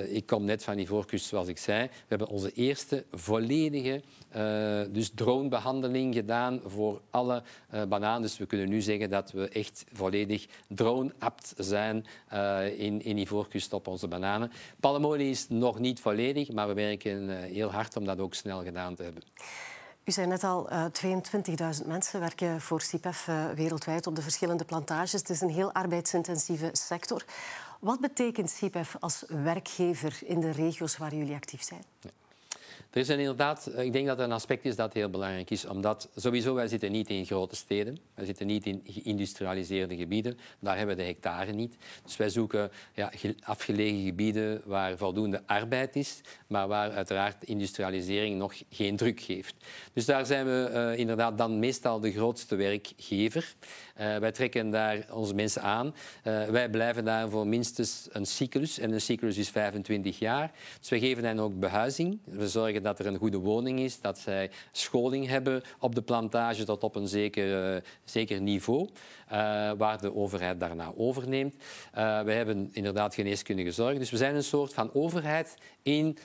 ik 0.09 0.27
kom 0.27 0.45
net 0.45 0.65
van 0.65 0.77
die 0.77 0.87
voorkust, 0.87 1.27
zoals 1.27 1.49
ik 1.49 1.59
zei. 1.59 1.87
We 1.87 1.91
hebben 2.09 2.29
onze 2.29 2.53
eerste 2.53 3.05
volledige 3.13 4.03
dus 4.91 5.11
dronebehandeling 5.15 6.15
gedaan 6.15 6.61
voor 6.65 7.01
alle 7.17 7.43
uh, 7.75 7.83
bananen. 7.85 8.23
Dus 8.23 8.39
we 8.39 8.47
kunnen 8.47 8.69
nu 8.69 8.81
zeggen 8.81 9.11
dat 9.11 9.33
we 9.33 9.49
echt 9.49 9.85
volledig 9.93 10.47
drone-apt 10.69 11.55
zijn 11.57 12.07
uh, 12.33 12.79
in, 12.79 13.03
in 13.03 13.19
Ivoorkust 13.19 13.73
op 13.73 13.87
onze 13.87 14.09
bananen. 14.09 14.53
Palmolie 14.81 15.31
is 15.31 15.49
nog 15.49 15.79
niet 15.79 16.01
volledig, 16.01 16.53
maar 16.53 16.69
we 16.69 16.75
werken 16.75 17.29
uh, 17.29 17.37
heel 17.39 17.73
hard 17.73 17.97
om 17.97 18.05
dat 18.05 18.19
ook 18.19 18.35
snel 18.35 18.63
gedaan 18.63 18.95
te 18.95 19.03
hebben. 19.03 19.23
U 20.05 20.13
zei 20.13 20.27
net 20.27 20.45
al, 20.45 20.73
uh, 20.73 20.85
22.000 21.81 21.87
mensen 21.87 22.21
werken 22.21 22.61
voor 22.61 22.81
CIPEF 22.81 23.27
uh, 23.27 23.51
wereldwijd 23.51 24.07
op 24.07 24.17
de 24.17 24.23
verschillende 24.23 24.65
plantages. 24.65 25.13
Het 25.13 25.31
is 25.31 25.41
een 25.41 25.51
heel 25.51 25.73
arbeidsintensieve 25.73 26.69
sector. 26.73 27.25
Wat 27.81 28.01
betekent 28.01 28.51
CIPEF 28.51 28.97
als 29.01 29.25
werkgever 29.29 30.19
in 30.25 30.41
de 30.41 30.51
regio's 30.51 30.97
waar 30.97 31.15
jullie 31.15 31.35
actief 31.35 31.63
zijn? 31.63 31.83
Ja. 32.01 32.11
Er 32.91 33.01
is 33.01 33.09
inderdaad, 33.09 33.71
ik 33.77 33.93
denk 33.93 34.07
dat 34.07 34.19
er 34.19 34.25
een 34.25 34.33
aspect 34.33 34.65
is 34.65 34.77
dat 34.77 34.93
heel 34.93 35.11
belangrijk 35.11 35.51
is, 35.51 35.67
omdat 35.67 36.09
sowieso 36.17 36.55
wij 36.55 36.69
zitten 36.69 36.93
niet 36.93 37.09
in 37.09 37.27
grote 37.27 37.57
steden, 37.57 37.99
wij 38.15 38.25
zitten 38.25 38.47
niet 38.47 38.67
in 38.67 38.83
geïndustrialiseerde 38.85 39.97
gebieden, 39.97 40.39
daar 40.59 40.77
hebben 40.77 40.97
we 40.97 41.03
de 41.03 41.09
hectare 41.09 41.53
niet. 41.53 41.77
Dus 42.05 42.17
wij 42.17 42.29
zoeken 42.29 42.71
ja, 42.95 43.13
afgelegen 43.43 44.05
gebieden 44.05 44.63
waar 44.65 44.97
voldoende 44.97 45.43
arbeid 45.47 45.97
is, 45.97 46.21
maar 46.47 46.69
waar 46.69 46.91
uiteraard 46.91 47.45
industrialisering 47.45 48.39
nog 48.39 48.55
geen 48.71 48.97
druk 48.97 49.21
geeft. 49.21 49.55
Dus 49.93 50.05
daar 50.05 50.27
zijn 50.27 50.47
we 50.47 50.71
uh, 50.73 50.99
inderdaad 50.99 51.39
dan 51.39 51.59
meestal 51.59 52.01
de 52.01 52.13
grootste 52.13 52.57
werkgever. 52.57 53.55
Uh, 54.01 54.17
wij 54.17 54.33
trekken 54.33 54.71
daar 54.71 55.07
onze 55.13 55.35
mensen 55.35 55.63
aan. 55.63 55.95
Uh, 56.25 56.45
wij 56.45 56.71
blijven 56.71 57.05
daar 57.05 57.31
voor 57.31 57.47
minstens 57.47 58.09
een 58.13 58.27
cyclus. 58.27 58.79
En 58.79 58.93
een 58.93 59.01
cyclus 59.01 59.37
is 59.37 59.49
25 59.49 60.19
jaar. 60.19 60.51
Dus 60.81 60.89
wij 60.89 60.99
geven 60.99 61.25
hen 61.25 61.39
ook 61.39 61.59
behuizing. 61.59 62.19
We 62.25 62.49
zorgen 62.49 62.83
dat 62.83 62.99
er 62.99 63.07
een 63.07 63.17
goede 63.17 63.39
woning 63.39 63.81
is, 63.81 64.01
dat 64.01 64.19
zij 64.19 64.51
scholing 64.73 65.27
hebben 65.27 65.63
op 65.79 65.95
de 65.95 66.03
plantage 66.03 66.65
tot 66.65 66.83
op 66.83 66.97
een 66.97 67.09
zeker, 67.09 67.75
uh, 67.75 67.81
zeker 68.05 68.41
niveau, 68.41 68.89
waar 69.77 70.01
de 70.01 70.15
overheid 70.15 70.61
daarna 70.61 70.93
overneemt. 70.97 71.55
we 71.93 72.33
hebben 72.33 72.69
inderdaad 72.73 73.15
geneeskundige 73.15 73.71
zorg. 73.71 73.99
Dus 73.99 74.11
we 74.11 74.17
zijn 74.17 74.35
een 74.35 74.45
soort 74.45 74.75
van 74.75 74.91
overheid 74.95 75.57
in 75.83 76.19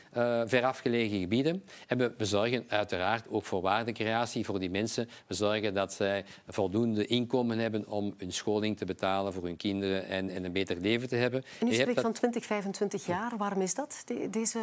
verafgelegen 0.46 1.20
gebieden. 1.20 1.64
En 1.88 1.98
we, 1.98 2.14
we 2.18 2.26
zorgen 2.26 2.66
uiteraard 2.68 3.30
ook 3.30 3.44
voor 3.44 3.62
waardecreatie 3.62 4.46
voor 4.46 4.60
die 4.60 4.70
mensen. 4.70 5.10
We 5.28 5.34
zorgen 5.34 5.74
dat 5.74 5.94
zij 5.94 6.26
voldoende 6.48 7.06
inkomen 7.06 7.58
hebben 7.58 7.88
om 7.88 8.14
hun 8.18 8.32
scholing 8.32 8.78
te 8.78 8.86
betalen 8.86 9.34
voor 9.34 9.44
hun 9.44 9.58
kinderen 9.58 10.08
en, 10.08 10.30
en 10.30 10.44
een 10.44 10.52
beter 10.52 10.78
leven 10.78 11.08
te 11.08 11.16
hebben. 11.16 11.44
En 11.60 11.68
u 11.68 11.74
spreekt 11.74 12.02
van 12.02 12.14
20, 12.14 12.46
25 12.46 13.06
jaar. 13.06 13.38
Waarom 13.38 13.62
is 13.62 13.76
dat, 13.76 14.02
de, 14.06 14.30
deze 14.30 14.60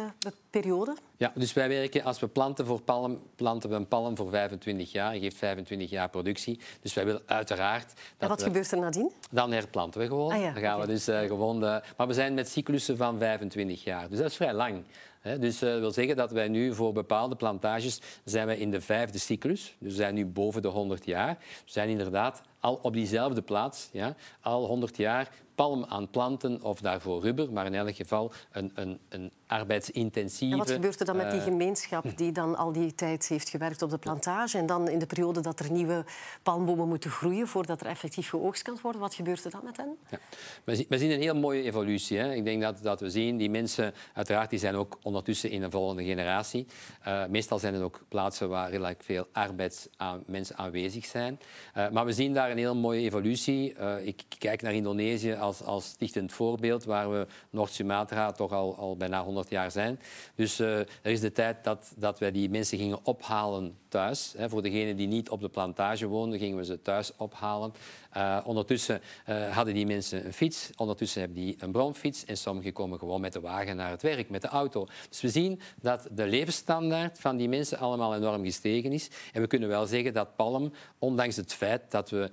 periode? 0.49 0.95
Ja, 1.17 1.31
dus 1.35 1.53
wij 1.53 1.67
werken, 1.67 2.03
als 2.03 2.19
we 2.19 2.27
planten 2.27 2.65
voor 2.65 2.81
palm, 2.81 3.19
planten 3.35 3.69
we 3.69 3.75
een 3.75 3.87
palm 3.87 4.15
voor 4.15 4.29
25 4.29 4.91
jaar. 4.91 5.11
Dat 5.11 5.21
geeft 5.21 5.37
25 5.37 5.89
jaar 5.89 6.09
productie. 6.09 6.59
Dus 6.81 6.93
wij 6.93 7.05
willen 7.05 7.21
uiteraard... 7.25 7.93
Dat 8.17 8.28
wat 8.29 8.39
we, 8.39 8.45
gebeurt 8.45 8.71
er 8.71 8.79
nadien? 8.79 9.11
Dan 9.31 9.51
herplanten 9.51 10.01
we 10.01 10.07
gewoon. 10.07 10.31
Ah, 10.31 10.41
ja, 10.41 10.51
dan 10.51 10.61
gaan 10.61 10.75
okay. 10.75 10.87
we 10.87 10.93
dus 10.93 11.09
uh, 11.09 11.19
gewoon... 11.19 11.63
Uh, 11.63 11.75
maar 11.97 12.07
we 12.07 12.13
zijn 12.13 12.33
met 12.33 12.49
cyclussen 12.49 12.97
van 12.97 13.17
25 13.17 13.83
jaar. 13.83 14.09
Dus 14.09 14.17
dat 14.17 14.27
is 14.27 14.35
vrij 14.35 14.53
lang. 14.53 14.83
He, 15.19 15.39
dus 15.39 15.59
dat 15.59 15.73
uh, 15.73 15.79
wil 15.79 15.91
zeggen 15.91 16.15
dat 16.15 16.31
wij 16.31 16.47
nu 16.47 16.73
voor 16.73 16.93
bepaalde 16.93 17.35
plantages 17.35 18.01
zijn 18.23 18.45
wij 18.45 18.57
in 18.57 18.71
de 18.71 18.81
vijfde 18.81 19.19
cyclus. 19.19 19.75
Dus 19.79 19.91
we 19.91 19.97
zijn 19.97 20.13
nu 20.13 20.25
boven 20.25 20.61
de 20.61 20.67
100 20.67 21.05
jaar. 21.05 21.37
We 21.39 21.71
zijn 21.71 21.89
inderdaad 21.89 22.41
al 22.59 22.79
op 22.81 22.93
diezelfde 22.93 23.41
plaats, 23.41 23.89
ja, 23.91 24.15
al 24.41 24.65
100 24.65 24.97
jaar 24.97 25.29
palm 25.55 25.85
aan 25.85 26.09
planten 26.09 26.63
of 26.63 26.79
daarvoor 26.79 27.21
rubber, 27.21 27.51
maar 27.51 27.65
in 27.65 27.75
elk 27.75 27.95
geval 27.95 28.31
een, 28.51 28.71
een, 28.75 28.99
een 29.09 29.31
arbeidsintensieve... 29.47 30.53
En 30.53 30.59
wat 30.59 30.71
gebeurt 30.71 30.99
er 30.99 31.05
dan 31.05 31.15
met 31.15 31.31
die 31.31 31.39
eh, 31.39 31.45
gemeenschap 31.45 32.17
die 32.17 32.31
dan 32.31 32.55
al 32.55 32.71
die 32.71 32.95
tijd 32.95 33.27
heeft 33.27 33.49
gewerkt 33.49 33.81
op 33.81 33.89
de 33.89 33.97
plantage 33.97 34.57
en 34.57 34.65
dan 34.65 34.89
in 34.89 34.99
de 34.99 35.05
periode 35.05 35.41
dat 35.41 35.59
er 35.59 35.71
nieuwe 35.71 36.05
palmbomen 36.43 36.87
moeten 36.87 37.09
groeien 37.09 37.47
voordat 37.47 37.81
er 37.81 37.87
effectief 37.87 38.29
geoogst 38.29 38.61
kan 38.61 38.77
worden, 38.81 39.01
wat 39.01 39.13
gebeurt 39.13 39.45
er 39.45 39.51
dan 39.51 39.61
met 39.63 39.77
hen? 39.77 39.97
Ja. 40.09 40.19
We, 40.87 40.97
zien 40.97 41.11
een 41.11 41.21
heel 41.21 41.35
mooie 41.35 41.63
evolutie. 41.63 42.17
Hè. 42.17 42.33
Ik 42.33 42.43
denk 42.43 42.61
dat, 42.61 42.79
dat 42.81 42.99
we 42.99 43.09
zien, 43.09 43.37
die 43.37 43.49
mensen 43.49 43.93
uiteraard 44.13 44.49
die 44.49 44.59
zijn 44.59 44.75
ook 44.75 44.97
ondertussen 45.01 45.49
in 45.49 45.63
een 45.63 45.71
volgende 45.71 46.03
generatie. 46.03 46.65
Uh, 47.07 47.25
meestal 47.25 47.59
zijn 47.59 47.73
het 47.73 47.83
ook 47.83 48.03
plaatsen 48.07 48.49
waar 48.49 48.69
relatief 48.69 49.05
veel 49.05 49.27
arbeidsmensen 49.31 50.57
aanwezig 50.57 51.05
zijn. 51.05 51.39
Uh, 51.77 51.89
maar 51.89 52.05
we 52.05 52.13
zien 52.13 52.33
daar 52.33 52.48
een 52.51 52.57
heel 52.57 52.75
mooie 52.75 53.01
evolutie. 53.01 53.73
ik 54.03 54.23
kijk 54.37 54.61
naar 54.61 54.73
Indonesië 54.73 55.33
als, 55.33 55.63
als 55.63 55.85
stichtend 55.85 56.31
voorbeeld, 56.31 56.83
waar 56.83 57.11
we 57.11 57.27
Noord-Sumatra 57.49 58.31
toch 58.31 58.51
al, 58.51 58.75
al 58.75 58.97
bijna 58.97 59.23
100 59.23 59.49
jaar 59.49 59.71
zijn. 59.71 59.99
Dus 60.35 60.59
uh, 60.59 60.79
er 60.79 60.87
is 61.01 61.19
de 61.19 61.31
tijd 61.31 61.63
dat, 61.63 61.91
dat 61.95 62.19
wij 62.19 62.31
die 62.31 62.49
mensen 62.49 62.77
gingen 62.77 62.99
ophalen 63.03 63.77
thuis. 63.87 64.33
Hè. 64.37 64.49
Voor 64.49 64.61
degenen 64.61 64.95
die 64.95 65.07
niet 65.07 65.29
op 65.29 65.41
de 65.41 65.49
plantage 65.49 66.07
woonden, 66.07 66.39
gingen 66.39 66.57
we 66.57 66.65
ze 66.65 66.81
thuis 66.81 67.11
ophalen. 67.17 67.73
Uh, 68.17 68.39
ondertussen 68.45 69.01
hadden 69.51 69.73
die 69.73 69.85
mensen 69.85 70.25
een 70.25 70.33
fiets, 70.33 70.69
ondertussen 70.75 71.21
hebben 71.21 71.43
die 71.43 71.55
een 71.59 71.71
bromfiets 71.71 72.25
en 72.25 72.37
sommigen 72.37 72.73
komen 72.73 72.99
gewoon 72.99 73.21
met 73.21 73.33
de 73.33 73.39
wagen 73.39 73.75
naar 73.75 73.89
het 73.89 74.01
werk, 74.01 74.29
met 74.29 74.41
de 74.41 74.47
auto. 74.47 74.87
Dus 75.09 75.21
we 75.21 75.29
zien 75.29 75.59
dat 75.81 76.07
de 76.11 76.27
levensstandaard 76.27 77.19
van 77.19 77.37
die 77.37 77.49
mensen 77.49 77.77
allemaal 77.77 78.15
enorm 78.15 78.43
gestegen 78.43 78.91
is. 78.91 79.09
En 79.33 79.41
we 79.41 79.47
kunnen 79.47 79.69
wel 79.69 79.85
zeggen 79.85 80.13
dat 80.13 80.35
palm, 80.35 80.71
ondanks 80.99 81.35
het 81.35 81.53
feit 81.53 81.91
dat 81.91 82.09
we 82.09 82.29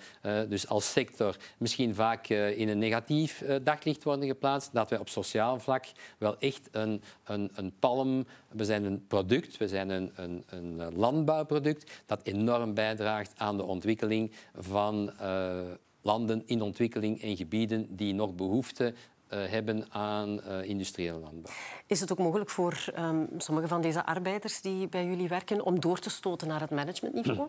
dus 0.49 0.69
als 0.69 0.93
sector 0.93 1.37
misschien 1.59 1.95
vaak 1.95 2.29
in 2.29 2.69
een 2.69 2.79
negatief 2.79 3.45
daglicht 3.63 4.05
worden 4.05 4.27
geplaatst, 4.27 4.73
dat 4.73 4.91
wij 4.91 4.99
op 4.99 5.09
sociaal 5.09 5.61
vlak 5.61 5.85
wel 6.19 6.39
echt 6.39 6.69
een, 6.71 7.03
een, 7.25 7.51
een 7.55 7.73
palm, 7.79 8.27
we 8.49 8.65
zijn 8.65 8.85
een 8.85 9.07
product, 9.07 9.57
we 9.57 9.69
zijn 9.69 9.91
een, 9.91 10.13
een, 10.17 10.45
een 10.47 10.97
landbouwproduct 10.97 12.03
dat 12.07 12.21
enorm 12.23 12.75
bijdraagt 12.75 13.33
aan 13.37 13.57
de 13.57 13.65
ontwikkeling 13.65 14.33
van 14.55 15.13
landen 16.03 16.43
in 16.47 16.63
ontwikkeling 16.63 17.23
en 17.23 17.37
gebieden 17.37 17.97
die 17.97 18.15
nog 18.15 18.35
behoefte 18.35 18.95
hebben 19.29 19.93
aan 19.93 20.43
industriële 20.63 21.19
landbouw. 21.19 21.53
Is 21.87 22.01
het 22.01 22.13
ook 22.13 22.19
mogelijk 22.19 22.51
voor 22.51 22.85
um, 22.99 23.29
sommige 23.39 23.69
van 23.69 23.81
deze 23.81 24.07
arbeiders 24.07 24.61
die 24.61 24.89
bij 24.89 25.05
jullie 25.05 25.29
werken 25.29 25.65
om 25.65 25.81
door 25.81 25.99
te 25.99 26.11
stoten 26.11 26.49
naar 26.49 26.61
het 26.61 26.71
managementniveau? 26.71 27.49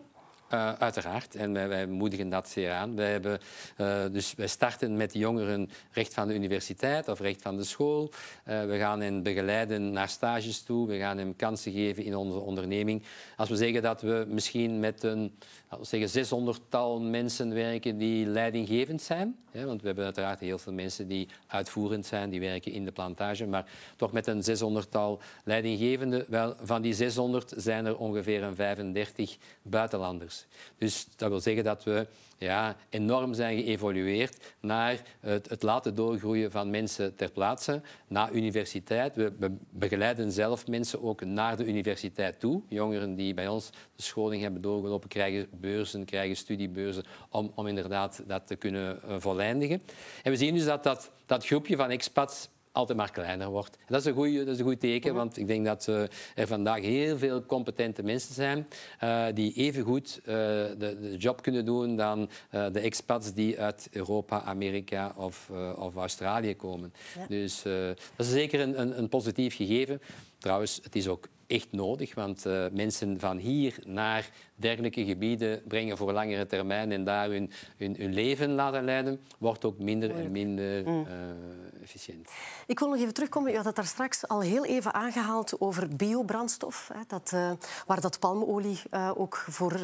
Uh, 0.54 0.72
uiteraard. 0.72 1.34
En 1.34 1.52
wij, 1.52 1.86
moedigen 1.86 2.28
dat 2.28 2.48
zeer 2.48 2.72
aan. 2.72 2.96
Wij, 2.96 3.10
hebben, 3.10 3.38
uh, 3.80 4.04
dus 4.12 4.34
wij 4.34 4.46
starten 4.46 4.96
met 4.96 5.14
jongeren 5.14 5.70
recht 5.92 6.14
van 6.14 6.28
de 6.28 6.34
universiteit 6.34 7.08
of 7.08 7.20
recht 7.20 7.42
van 7.42 7.56
de 7.56 7.64
school. 7.64 8.10
Uh, 8.48 8.64
we 8.64 8.78
gaan 8.78 9.00
hen 9.00 9.22
begeleiden 9.22 9.92
naar 9.92 10.08
stages 10.08 10.62
toe. 10.62 10.86
We 10.86 10.98
gaan 10.98 11.18
hen 11.18 11.36
kansen 11.36 11.72
geven 11.72 12.04
in 12.04 12.16
onze 12.16 12.38
onderneming. 12.38 13.02
Als 13.36 13.48
we 13.48 13.56
zeggen 13.56 13.82
dat 13.82 14.00
we 14.00 14.26
misschien 14.28 14.80
met 14.80 15.02
een 15.02 15.32
zeggen 15.80 16.26
600-tal 16.26 17.00
mensen 17.00 17.54
werken 17.54 17.98
die 17.98 18.26
leidinggevend 18.26 19.02
zijn. 19.02 19.36
Want 19.52 19.80
we 19.80 19.86
hebben 19.86 20.04
uiteraard 20.04 20.40
heel 20.40 20.58
veel 20.58 20.72
mensen 20.72 21.08
die 21.08 21.28
uitvoerend 21.46 22.06
zijn, 22.06 22.30
die 22.30 22.40
werken 22.40 22.72
in 22.72 22.84
de 22.84 22.92
plantage. 22.92 23.46
Maar 23.46 23.64
toch 23.96 24.12
met 24.12 24.26
een 24.26 24.42
600-tal 24.42 25.20
leidinggevenden. 25.44 26.24
Wel, 26.28 26.54
van 26.62 26.82
die 26.82 26.94
600 26.94 27.52
zijn 27.56 27.86
er 27.86 27.96
ongeveer 27.96 28.42
een 28.42 28.54
35 28.54 29.36
buitenlanders. 29.62 30.37
Dus 30.78 31.06
dat 31.16 31.28
wil 31.28 31.40
zeggen 31.40 31.64
dat 31.64 31.84
we 31.84 32.06
ja, 32.38 32.76
enorm 32.88 33.34
zijn 33.34 33.62
geëvolueerd 33.62 34.54
naar 34.60 35.02
het, 35.20 35.48
het, 35.48 35.62
laten 35.62 35.94
doorgroeien 35.94 36.50
van 36.50 36.70
mensen 36.70 37.14
ter 37.14 37.30
plaatse, 37.30 37.80
na 38.06 38.30
universiteit. 38.30 39.16
We, 39.16 39.56
begeleiden 39.70 40.32
zelf 40.32 40.66
mensen 40.66 41.02
ook 41.02 41.24
naar 41.24 41.56
de 41.56 41.66
universiteit 41.66 42.40
toe. 42.40 42.62
Jongeren 42.68 43.14
die 43.14 43.34
bij 43.34 43.48
ons 43.48 43.70
de 43.96 44.02
scholing 44.02 44.42
hebben 44.42 44.60
doorgelopen, 44.60 45.08
krijgen 45.08 45.48
beurzen, 45.50 46.04
krijgen 46.04 46.36
studiebeurzen 46.36 47.04
om, 47.30 47.52
om 47.54 47.66
inderdaad 47.66 48.22
dat 48.26 48.46
te 48.46 48.56
kunnen 48.56 49.00
uh. 49.20 49.82
En 50.22 50.30
we 50.30 50.36
zien 50.36 50.54
dus 50.54 50.64
dat 50.64 50.82
dat, 50.82 51.10
dat 51.26 51.46
groepje 51.46 51.76
van 51.76 51.90
expats 51.90 52.48
altijd 52.78 52.98
maar 52.98 53.10
kleiner 53.10 53.48
wordt. 53.48 53.76
En 53.76 53.84
dat 53.86 54.00
is 54.00 54.06
een 54.06 54.14
goed, 54.14 54.36
dat 54.36 54.48
is 54.48 54.58
een 54.58 54.64
goed 54.64 54.80
teken, 54.80 55.14
want 55.14 55.36
ik 55.36 55.46
denk 55.46 55.64
dat 55.64 55.86
uh, 55.88 56.02
er 56.34 56.46
vandaag 56.46 56.80
heel 56.80 57.18
veel 57.18 57.46
competente 57.46 58.02
mensen 58.02 58.34
zijn 58.34 58.68
uh, 59.04 59.26
die 59.34 59.52
evengoed 59.52 60.20
uh, 60.20 60.26
de, 60.26 60.76
de 60.78 61.16
job 61.16 61.42
kunnen 61.42 61.64
doen 61.64 61.96
dan 61.96 62.28
de 62.50 62.80
expats 62.80 63.32
die 63.32 63.60
uit 63.60 63.88
Europa, 63.90 64.42
Amerika 64.42 65.12
of, 65.16 65.50
of 65.76 65.96
Australië 65.96 66.56
komen. 66.56 66.92
Ja. 67.18 67.26
Dus 67.28 67.62
dat 68.16 68.26
is 68.26 68.30
zeker 68.30 68.60
een, 68.60 68.80
een, 68.80 68.98
een 68.98 69.08
positief 69.08 69.56
gegeven. 69.56 70.00
Trouwens, 70.38 70.80
het 70.82 70.96
is 70.96 71.08
ook 71.08 71.28
echt 71.48 71.72
nodig, 71.72 72.14
want 72.14 72.46
uh, 72.46 72.64
mensen 72.72 73.20
van 73.20 73.36
hier 73.36 73.78
naar 73.84 74.30
dergelijke 74.54 75.04
gebieden 75.04 75.62
brengen 75.68 75.96
voor 75.96 76.12
langere 76.12 76.46
termijn 76.46 76.92
en 76.92 77.04
daar 77.04 77.28
hun, 77.28 77.50
hun, 77.76 77.96
hun 77.98 78.12
leven 78.14 78.50
laten 78.50 78.84
leiden, 78.84 79.20
wordt 79.38 79.64
ook 79.64 79.78
minder 79.78 80.10
en 80.10 80.30
minder 80.30 80.82
mm. 80.82 81.00
uh, 81.00 81.82
efficiënt. 81.82 82.28
Ik 82.66 82.78
wil 82.78 82.88
nog 82.88 82.98
even 82.98 83.14
terugkomen. 83.14 83.52
U 83.52 83.56
had 83.56 83.64
het 83.64 83.76
daar 83.76 83.86
straks 83.86 84.28
al 84.28 84.40
heel 84.40 84.64
even 84.64 84.94
aangehaald 84.94 85.60
over 85.60 85.88
biobrandstof, 85.96 86.90
hè, 86.92 87.00
dat, 87.06 87.30
uh, 87.34 87.50
waar 87.86 88.00
dat 88.00 88.18
palmolie 88.18 88.78
ook 89.14 89.36
voor 89.36 89.80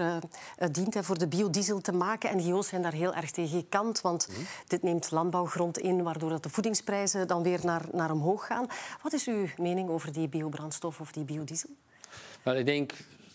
dient, 0.70 0.94
hè, 0.94 1.02
voor 1.02 1.18
de 1.18 1.28
biodiesel 1.28 1.80
te 1.80 1.92
maken. 1.92 2.30
En 2.30 2.36
NGO's 2.36 2.68
zijn 2.68 2.82
daar 2.82 2.92
heel 2.92 3.14
erg 3.14 3.30
tegen 3.30 3.58
gekant, 3.58 4.00
want 4.00 4.28
mm. 4.28 4.46
dit 4.66 4.82
neemt 4.82 5.10
landbouwgrond 5.10 5.78
in, 5.78 6.02
waardoor 6.02 6.30
dat 6.30 6.42
de 6.42 6.48
voedingsprijzen 6.48 7.26
dan 7.26 7.42
weer 7.42 7.60
naar, 7.62 7.82
naar 7.92 8.10
omhoog 8.10 8.46
gaan. 8.46 8.66
Wat 9.02 9.12
is 9.12 9.26
uw 9.26 9.46
mening 9.56 9.88
over 9.88 10.12
die 10.12 10.28
biobrandstof 10.28 11.00
of 11.00 11.12
die 11.12 11.24
biodiesel? 11.24 11.53
Well, 12.42 12.58
ik 12.58 12.66
denk 12.66 12.92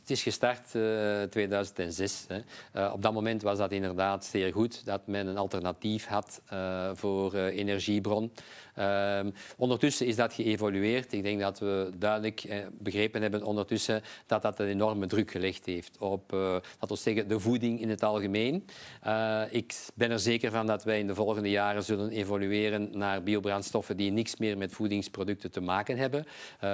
het 0.09 0.17
is 0.17 0.23
gestart 0.23 0.73
in 0.73 0.81
uh, 0.81 1.23
2006. 1.23 2.25
Hè. 2.27 2.39
Uh, 2.81 2.93
op 2.93 3.01
dat 3.01 3.13
moment 3.13 3.41
was 3.41 3.57
dat 3.57 3.71
inderdaad 3.71 4.25
zeer 4.25 4.51
goed 4.51 4.85
dat 4.85 5.07
men 5.07 5.27
een 5.27 5.37
alternatief 5.37 6.05
had 6.05 6.41
uh, 6.53 6.89
voor 6.93 7.33
eh, 7.33 7.57
energiebron. 7.57 8.31
Ehm, 8.79 9.29
ondertussen 9.57 10.05
is 10.05 10.15
dat 10.15 10.33
geëvolueerd. 10.33 11.13
Ik 11.13 11.23
denk 11.23 11.39
dat 11.39 11.59
we 11.59 11.89
duidelijk 11.97 12.43
eh, 12.43 12.57
begrepen 12.71 13.21
hebben 13.21 13.43
ondertussen 13.43 14.01
dat 14.25 14.41
dat 14.41 14.59
een 14.59 14.67
enorme 14.67 15.07
druk 15.07 15.31
gelegd 15.31 15.65
heeft 15.65 15.97
op 15.97 16.33
uh, 16.33 16.55
we 16.87 16.95
zeggen, 16.95 17.27
de 17.27 17.39
voeding 17.39 17.81
in 17.81 17.89
het 17.89 18.03
algemeen. 18.03 18.65
Uh, 19.07 19.41
ik 19.49 19.75
ben 19.93 20.11
er 20.11 20.19
zeker 20.19 20.51
van 20.51 20.65
dat 20.65 20.83
wij 20.83 20.99
in 20.99 21.07
de 21.07 21.15
volgende 21.15 21.49
jaren 21.49 21.83
zullen 21.83 22.09
evolueren 22.09 22.89
naar 22.91 23.23
biobrandstoffen 23.23 23.97
die 23.97 24.11
niks 24.11 24.37
meer 24.37 24.57
met 24.57 24.71
voedingsproducten 24.71 25.51
te 25.51 25.61
maken 25.61 25.97
hebben. 25.97 26.25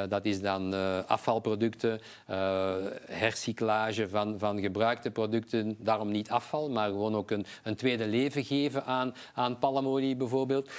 Dat 0.09 0.25
is 0.25 0.41
dan 0.41 0.73
afvalproducten, 1.07 2.01
hercyclage 3.05 4.09
van, 4.09 4.39
van 4.39 4.61
gebruikte 4.61 5.11
producten. 5.11 5.75
Daarom 5.79 6.11
niet 6.11 6.29
afval, 6.29 6.69
maar 6.69 6.89
gewoon 6.89 7.15
ook 7.15 7.31
een, 7.31 7.45
een 7.63 7.75
tweede 7.75 8.07
leven 8.07 8.43
geven 8.43 8.85
aan, 8.85 9.13
aan 9.33 9.59
palmolie 9.59 10.15
bijvoorbeeld. 10.15 10.71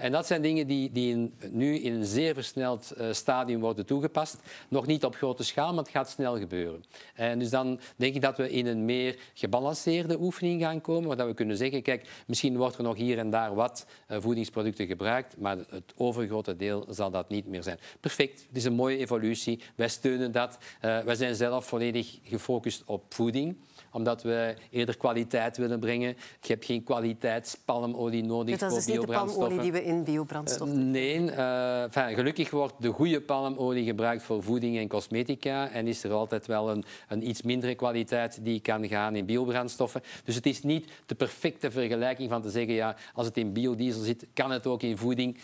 en 0.00 0.12
dat 0.12 0.26
zijn 0.26 0.42
dingen 0.42 0.57
die, 0.66 0.92
die 0.92 1.32
nu 1.50 1.78
in 1.78 1.94
een 1.94 2.04
zeer 2.04 2.34
versneld 2.34 2.92
uh, 2.98 3.12
stadium 3.12 3.60
worden 3.60 3.86
toegepast. 3.86 4.36
Nog 4.68 4.86
niet 4.86 5.04
op 5.04 5.16
grote 5.16 5.44
schaal, 5.44 5.74
maar 5.74 5.82
het 5.82 5.92
gaat 5.92 6.10
snel 6.10 6.38
gebeuren. 6.38 6.84
En 7.14 7.38
dus 7.38 7.50
dan 7.50 7.80
denk 7.96 8.14
ik 8.14 8.20
dat 8.20 8.36
we 8.36 8.50
in 8.50 8.66
een 8.66 8.84
meer 8.84 9.18
gebalanceerde 9.34 10.20
oefening 10.20 10.62
gaan 10.62 10.80
komen, 10.80 11.16
waar 11.16 11.26
we 11.26 11.34
kunnen 11.34 11.56
zeggen, 11.56 11.82
kijk, 11.82 12.08
misschien 12.26 12.56
wordt 12.56 12.76
er 12.76 12.82
nog 12.82 12.96
hier 12.96 13.18
en 13.18 13.30
daar 13.30 13.54
wat 13.54 13.86
uh, 14.08 14.16
voedingsproducten 14.20 14.86
gebruikt, 14.86 15.36
maar 15.38 15.56
het 15.56 15.92
overgrote 15.96 16.56
deel 16.56 16.86
zal 16.90 17.10
dat 17.10 17.28
niet 17.28 17.46
meer 17.46 17.62
zijn. 17.62 17.78
Perfect, 18.00 18.44
het 18.48 18.56
is 18.56 18.64
een 18.64 18.72
mooie 18.72 18.96
evolutie. 18.96 19.60
Wij 19.74 19.88
steunen 19.88 20.32
dat. 20.32 20.58
Wij 20.80 21.14
zijn 21.14 21.34
zelf 21.34 21.66
volledig 21.66 22.18
gefocust 22.22 22.82
op 22.86 23.14
voeding 23.14 23.56
omdat 23.92 24.22
we 24.22 24.54
eerder 24.70 24.96
kwaliteit 24.96 25.56
willen 25.56 25.80
brengen. 25.80 26.16
Je 26.40 26.52
hebt 26.52 26.64
geen 26.64 26.84
kwaliteitspalmolie 26.84 28.24
nodig 28.24 28.58
dus 28.58 28.68
voor 28.68 28.92
biobrandstoffen. 28.94 29.16
Dat 29.16 29.18
is 29.18 29.26
niet 29.26 29.36
de 29.36 29.44
palmolie 29.46 29.60
die 29.60 29.72
we 29.72 29.84
in 29.84 30.04
biobrandstof 30.04 30.68
uh, 30.68 30.74
Nee, 30.74 31.30
enfin, 31.30 32.14
gelukkig 32.14 32.50
wordt 32.50 32.74
de 32.78 32.88
goede 32.88 33.20
palmolie 33.20 33.84
gebruikt 33.84 34.22
voor 34.22 34.42
voeding 34.42 34.78
en 34.78 34.88
cosmetica 34.88 35.70
en 35.70 35.86
is 35.86 36.04
er 36.04 36.12
altijd 36.12 36.46
wel 36.46 36.70
een, 36.70 36.84
een 37.08 37.28
iets 37.28 37.42
mindere 37.42 37.74
kwaliteit 37.74 38.38
die 38.42 38.60
kan 38.60 38.88
gaan 38.88 39.16
in 39.16 39.26
biobrandstoffen. 39.26 40.02
Dus 40.24 40.34
het 40.34 40.46
is 40.46 40.62
niet 40.62 40.90
de 41.06 41.14
perfecte 41.14 41.70
vergelijking 41.70 42.30
van 42.30 42.42
te 42.42 42.50
zeggen, 42.50 42.74
ja, 42.74 42.96
als 43.14 43.26
het 43.26 43.36
in 43.36 43.52
biodiesel 43.52 44.02
zit, 44.02 44.26
kan 44.32 44.50
het 44.50 44.66
ook 44.66 44.82
in 44.82 44.96
voeding 44.96 45.38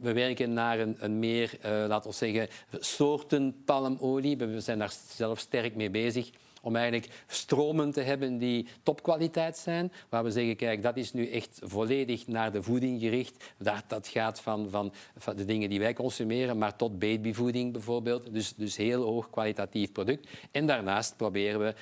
we 0.00 0.12
werken 0.12 0.52
naar 0.52 0.78
een, 0.78 0.96
een 0.98 1.18
meer, 1.18 1.58
uh, 1.64 1.70
laten 1.88 2.10
we 2.10 2.16
zeggen, 2.16 2.48
soorten 2.70 3.62
palmolie. 3.64 4.36
We 4.36 4.60
zijn 4.60 4.78
daar 4.78 4.94
zelf 5.08 5.38
sterk 5.38 5.74
mee 5.74 5.90
bezig 5.90 6.30
om 6.66 6.76
eigenlijk 6.76 7.12
stromen 7.26 7.92
te 7.92 8.00
hebben 8.00 8.38
die 8.38 8.66
topkwaliteit 8.82 9.56
zijn. 9.56 9.92
Waar 10.08 10.24
we 10.24 10.30
zeggen, 10.30 10.56
kijk, 10.56 10.82
dat 10.82 10.96
is 10.96 11.12
nu 11.12 11.30
echt 11.30 11.60
volledig 11.62 12.26
naar 12.26 12.52
de 12.52 12.62
voeding 12.62 13.00
gericht. 13.00 13.44
Dat, 13.58 13.82
dat 13.86 14.08
gaat 14.08 14.40
van, 14.40 14.70
van, 14.70 14.92
van 15.16 15.36
de 15.36 15.44
dingen 15.44 15.70
die 15.70 15.78
wij 15.78 15.94
consumeren, 15.94 16.58
maar 16.58 16.76
tot 16.76 16.98
babyvoeding 16.98 17.72
bijvoorbeeld. 17.72 18.32
Dus, 18.34 18.54
dus 18.54 18.76
heel 18.76 19.02
hoog 19.02 19.30
kwalitatief 19.30 19.92
product. 19.92 20.28
En 20.50 20.66
daarnaast 20.66 21.16
proberen 21.16 21.60
we 21.60 21.74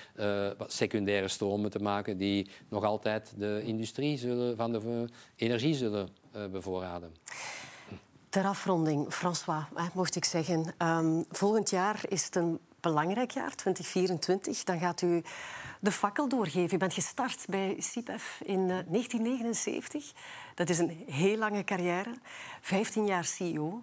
uh, 0.58 0.66
secundaire 0.66 1.28
stromen 1.28 1.70
te 1.70 1.78
maken 1.78 2.16
die 2.16 2.50
nog 2.68 2.84
altijd 2.84 3.32
de 3.36 3.62
industrie 3.64 4.18
zullen, 4.18 4.56
van 4.56 4.72
de 4.72 5.08
energie 5.36 5.74
zullen 5.74 6.08
uh, 6.36 6.46
bevoorraden. 6.46 7.14
Ter 8.28 8.44
afronding, 8.44 9.12
François, 9.12 9.64
mocht 9.92 10.16
ik 10.16 10.24
zeggen. 10.24 10.74
Um, 10.78 11.24
volgend 11.30 11.70
jaar 11.70 12.00
is 12.08 12.24
het 12.24 12.36
een 12.36 12.58
belangrijk 12.84 13.30
jaar, 13.30 13.54
2024. 13.54 14.64
Dan 14.64 14.78
gaat 14.78 15.02
u 15.02 15.22
de 15.84 15.92
fakkel 15.92 16.28
doorgeven. 16.28 16.74
U 16.74 16.78
bent 16.78 16.94
gestart 16.94 17.44
bij 17.48 17.76
CIPEF 17.78 18.40
in 18.44 18.66
1979. 18.66 20.04
Eh, 20.04 20.18
dat 20.54 20.68
is 20.68 20.78
een 20.78 21.04
heel 21.06 21.36
lange 21.36 21.64
carrière. 21.64 22.14
15 22.60 23.06
jaar 23.06 23.24
CEO. 23.24 23.82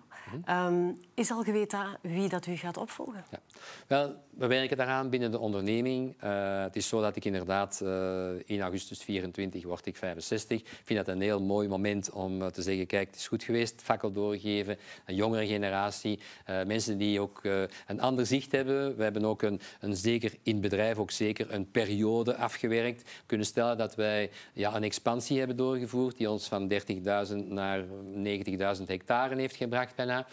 Um, 0.50 0.98
is 1.14 1.32
al 1.32 1.44
geweten 1.44 1.98
wie 2.02 2.30
dat 2.30 2.46
u 2.46 2.56
gaat 2.56 2.78
opvolgen? 2.78 3.24
Ja. 3.32 3.40
Wel, 3.88 4.16
we 4.30 4.48
werken 4.48 4.78
daaraan 4.78 5.10
binnen 5.10 5.32
de 5.32 5.40
onderneming. 5.40 6.16
Uh, 6.24 6.62
het 6.62 6.76
is 6.76 6.88
zo 6.88 7.02
dat 7.02 7.16
ik 7.16 7.26
inderdaad 7.26 7.80
uh, 7.84 8.30
in 8.46 8.62
augustus 8.62 9.04
24 9.04 9.64
word 9.64 9.86
ik 9.86 9.96
65. 9.96 10.60
Ik 10.60 10.82
vind 10.84 11.06
dat 11.06 11.16
een 11.16 11.22
heel 11.22 11.42
mooi 11.42 11.68
moment 11.68 12.12
om 12.12 12.52
te 12.52 12.62
zeggen, 12.62 12.88
kijk, 12.88 13.08
het 13.08 13.16
is 13.16 13.28
goed 13.28 13.44
geweest, 13.44 13.82
fakkel 13.82 14.12
doorgeven, 14.12 14.78
een 15.06 15.16
jongere 15.16 15.48
generatie, 15.48 16.20
mensen 16.46 16.98
die 16.98 17.20
ook 17.20 17.42
een 17.88 18.02
ander 18.02 18.26
zicht 18.26 18.52
hebben. 18.52 18.98
We 18.98 19.04
hebben 19.04 19.26
ook 19.26 19.42
een, 19.42 19.60
een, 19.80 19.96
zeker 19.96 20.34
in 20.44 20.52
het 20.54 20.62
bedrijf 20.62 20.98
ook 20.98 21.12
zeker 21.12 21.54
een 21.54 21.72
periode 21.72 21.91
afgewerkt. 22.38 23.02
We 23.02 23.24
kunnen 23.26 23.46
stellen 23.46 23.78
dat 23.78 23.96
wij 23.96 24.30
ja, 24.54 24.76
een 24.76 24.84
expansie 24.84 25.38
hebben 25.38 25.58
doorgevoerd 25.58 26.18
die 26.18 26.30
ons 26.30 26.48
van 26.48 26.72
30.000 26.72 27.36
naar 27.48 27.84
90.000 28.16 28.84
hectare 28.86 29.36
heeft 29.36 29.56
gebracht 29.56 29.96
bijna. 29.96 30.28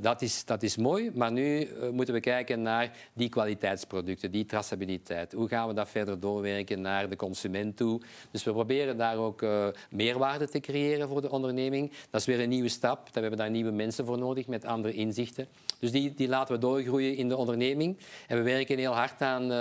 dat, 0.00 0.22
is, 0.22 0.44
dat 0.44 0.62
is 0.62 0.76
mooi, 0.76 1.10
maar 1.14 1.32
nu 1.32 1.68
moeten 1.92 2.14
we 2.14 2.20
kijken 2.20 2.62
naar 2.62 2.96
die 3.12 3.28
kwaliteitsproducten, 3.28 4.30
die 4.30 4.46
traçabiliteit. 4.46 5.32
Hoe 5.32 5.48
gaan 5.48 5.68
we 5.68 5.74
dat 5.74 5.88
verder 5.88 6.20
doorwerken 6.20 6.80
naar 6.80 7.08
de 7.08 7.16
consument 7.16 7.76
toe? 7.76 8.00
Dus 8.30 8.44
we 8.44 8.52
proberen 8.52 8.96
daar 8.96 9.16
ook 9.16 9.42
uh, 9.42 9.66
meerwaarde 9.90 10.48
te 10.48 10.60
creëren 10.60 11.08
voor 11.08 11.20
de 11.20 11.30
onderneming. 11.30 11.92
Dat 12.10 12.20
is 12.20 12.26
weer 12.26 12.40
een 12.40 12.48
nieuwe 12.48 12.68
stap. 12.68 13.08
We 13.12 13.20
hebben 13.20 13.38
daar 13.38 13.50
nieuwe 13.50 13.70
mensen 13.70 14.06
voor 14.06 14.18
nodig 14.18 14.46
met 14.46 14.64
andere 14.64 14.94
inzichten. 14.94 15.48
Dus 15.78 15.90
die, 15.90 16.14
die 16.14 16.28
laten 16.28 16.54
we 16.54 16.60
doorgroeien 16.60 17.16
in 17.16 17.28
de 17.28 17.36
onderneming. 17.36 17.98
En 18.26 18.36
we 18.36 18.42
werken 18.42 18.78
heel 18.78 18.94
hard 18.94 19.22
aan, 19.22 19.52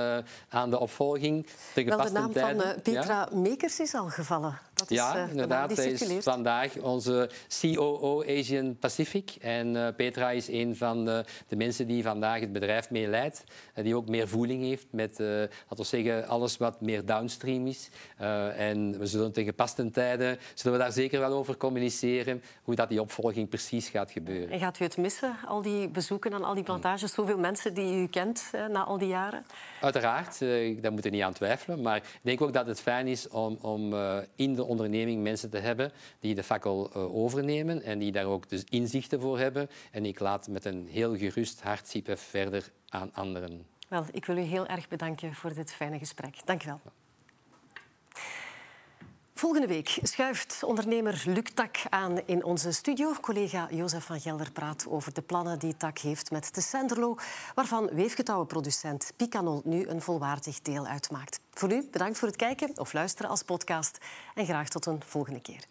aan 0.49 0.69
de 0.69 0.79
opvolging. 0.79 1.07
De, 1.73 1.83
Wel, 1.83 2.03
de 2.03 2.11
naam 2.11 2.33
van 2.33 2.55
uh, 2.55 2.67
Petra 2.83 3.27
ja? 3.31 3.37
Mekers 3.37 3.79
is 3.79 3.93
al 3.93 4.07
gevallen. 4.09 4.59
Dat 4.79 4.91
is, 4.91 4.97
ja, 4.97 5.27
inderdaad. 5.29 5.75
Zij 5.75 5.91
is 5.91 6.23
vandaag 6.23 6.77
onze 6.77 7.29
COO 7.61 8.23
Asian 8.23 8.77
Pacific. 8.77 9.35
En 9.39 9.93
Petra 9.95 10.31
is 10.31 10.47
een 10.47 10.75
van 10.75 11.05
de, 11.05 11.25
de 11.47 11.55
mensen 11.55 11.87
die 11.87 12.03
vandaag 12.03 12.39
het 12.39 12.51
bedrijf 12.51 12.89
mee 12.89 13.07
leidt. 13.07 13.43
Uh, 13.75 13.83
die 13.83 13.95
ook 13.95 14.09
meer 14.09 14.27
voeling 14.27 14.63
heeft 14.63 14.85
met, 14.91 15.19
laten 15.19 15.49
we 15.75 15.83
zeggen, 15.83 16.27
alles 16.27 16.57
wat 16.57 16.81
meer 16.81 17.05
downstream 17.05 17.67
is. 17.67 17.89
En 18.55 18.99
we 18.99 19.05
zullen 19.05 19.31
tegen 19.31 19.49
gepaste 19.49 19.91
tijden 19.91 20.39
zullen 20.53 20.77
we 20.77 20.83
daar 20.83 20.93
zeker 20.93 21.19
wel 21.19 21.31
over 21.31 21.57
communiceren 21.57 22.43
hoe 22.63 22.75
dat 22.75 22.89
die 22.89 23.01
opvolging 23.01 23.49
precies 23.49 23.89
gaat 23.89 24.11
gebeuren. 24.11 24.49
En 24.49 24.59
gaat 24.59 24.79
u 24.79 24.83
het 24.83 24.97
missen, 24.97 25.35
al 25.45 25.61
die 25.61 25.89
bezoeken 25.89 26.33
aan 26.33 26.43
al 26.43 26.53
die 26.53 26.63
plantages? 26.63 27.13
Zoveel 27.13 27.37
mensen 27.37 27.73
die 27.73 27.95
u 27.95 28.07
kent 28.07 28.51
na 28.69 28.83
al 28.83 28.97
die 28.97 29.07
jaren? 29.07 29.45
Uiteraard, 29.81 30.39
daar 30.81 30.91
moet 30.91 31.03
je 31.03 31.09
niet 31.09 31.21
aan 31.21 31.33
twijfelen. 31.33 31.81
Maar 31.81 31.97
ik 31.97 32.19
denk 32.21 32.41
ook 32.41 32.53
dat 32.53 32.67
het 32.67 32.81
fijn 32.81 33.07
is 33.07 33.27
om, 33.27 33.57
om 33.61 33.93
in 34.35 34.55
de 34.55 34.63
onderneming 34.69 35.23
mensen 35.23 35.49
te 35.49 35.57
hebben 35.57 35.91
die 36.19 36.35
de 36.35 36.43
fakkel 36.43 36.93
overnemen 36.93 37.81
en 37.83 37.99
die 37.99 38.11
daar 38.11 38.25
ook 38.25 38.49
dus 38.49 38.63
inzichten 38.63 39.19
voor 39.19 39.39
hebben. 39.39 39.69
En 39.91 40.05
ik 40.05 40.19
laat 40.19 40.47
met 40.47 40.65
een 40.65 40.87
heel 40.87 41.17
gerust 41.17 41.61
hart 41.61 41.95
verder 42.05 42.71
aan 42.89 43.13
anderen. 43.13 43.65
Wel, 43.87 44.05
ik 44.11 44.25
wil 44.25 44.37
u 44.37 44.41
heel 44.41 44.67
erg 44.67 44.87
bedanken 44.87 45.33
voor 45.33 45.53
dit 45.53 45.71
fijne 45.71 45.97
gesprek. 45.97 46.45
Dank 46.45 46.63
u 46.63 46.65
wel. 46.65 46.79
Volgende 49.39 49.67
week 49.67 49.99
schuift 50.01 50.63
ondernemer 50.63 51.23
Luc 51.25 51.43
Tak 51.53 51.77
aan 51.89 52.19
in 52.25 52.43
onze 52.43 52.71
studio. 52.71 53.13
Collega 53.21 53.67
Jozef 53.71 54.05
van 54.05 54.19
Gelder 54.19 54.51
praat 54.51 54.85
over 54.87 55.13
de 55.13 55.21
plannen 55.21 55.59
die 55.59 55.77
Tak 55.77 55.97
heeft 55.97 56.31
met 56.31 56.55
de 56.55 56.61
Senderlo, 56.61 57.15
waarvan 57.55 57.89
weefgetouwenproducent 57.93 59.13
Picanol 59.15 59.61
nu 59.63 59.87
een 59.87 60.01
volwaardig 60.01 60.61
deel 60.61 60.85
uitmaakt. 60.85 61.39
Voor 61.51 61.69
nu 61.69 61.87
bedankt 61.91 62.17
voor 62.17 62.27
het 62.27 62.37
kijken 62.37 62.71
of 62.75 62.93
luisteren 62.93 63.31
als 63.31 63.43
podcast 63.43 63.97
en 64.35 64.45
graag 64.45 64.69
tot 64.69 64.85
een 64.85 65.01
volgende 65.05 65.41
keer. 65.41 65.63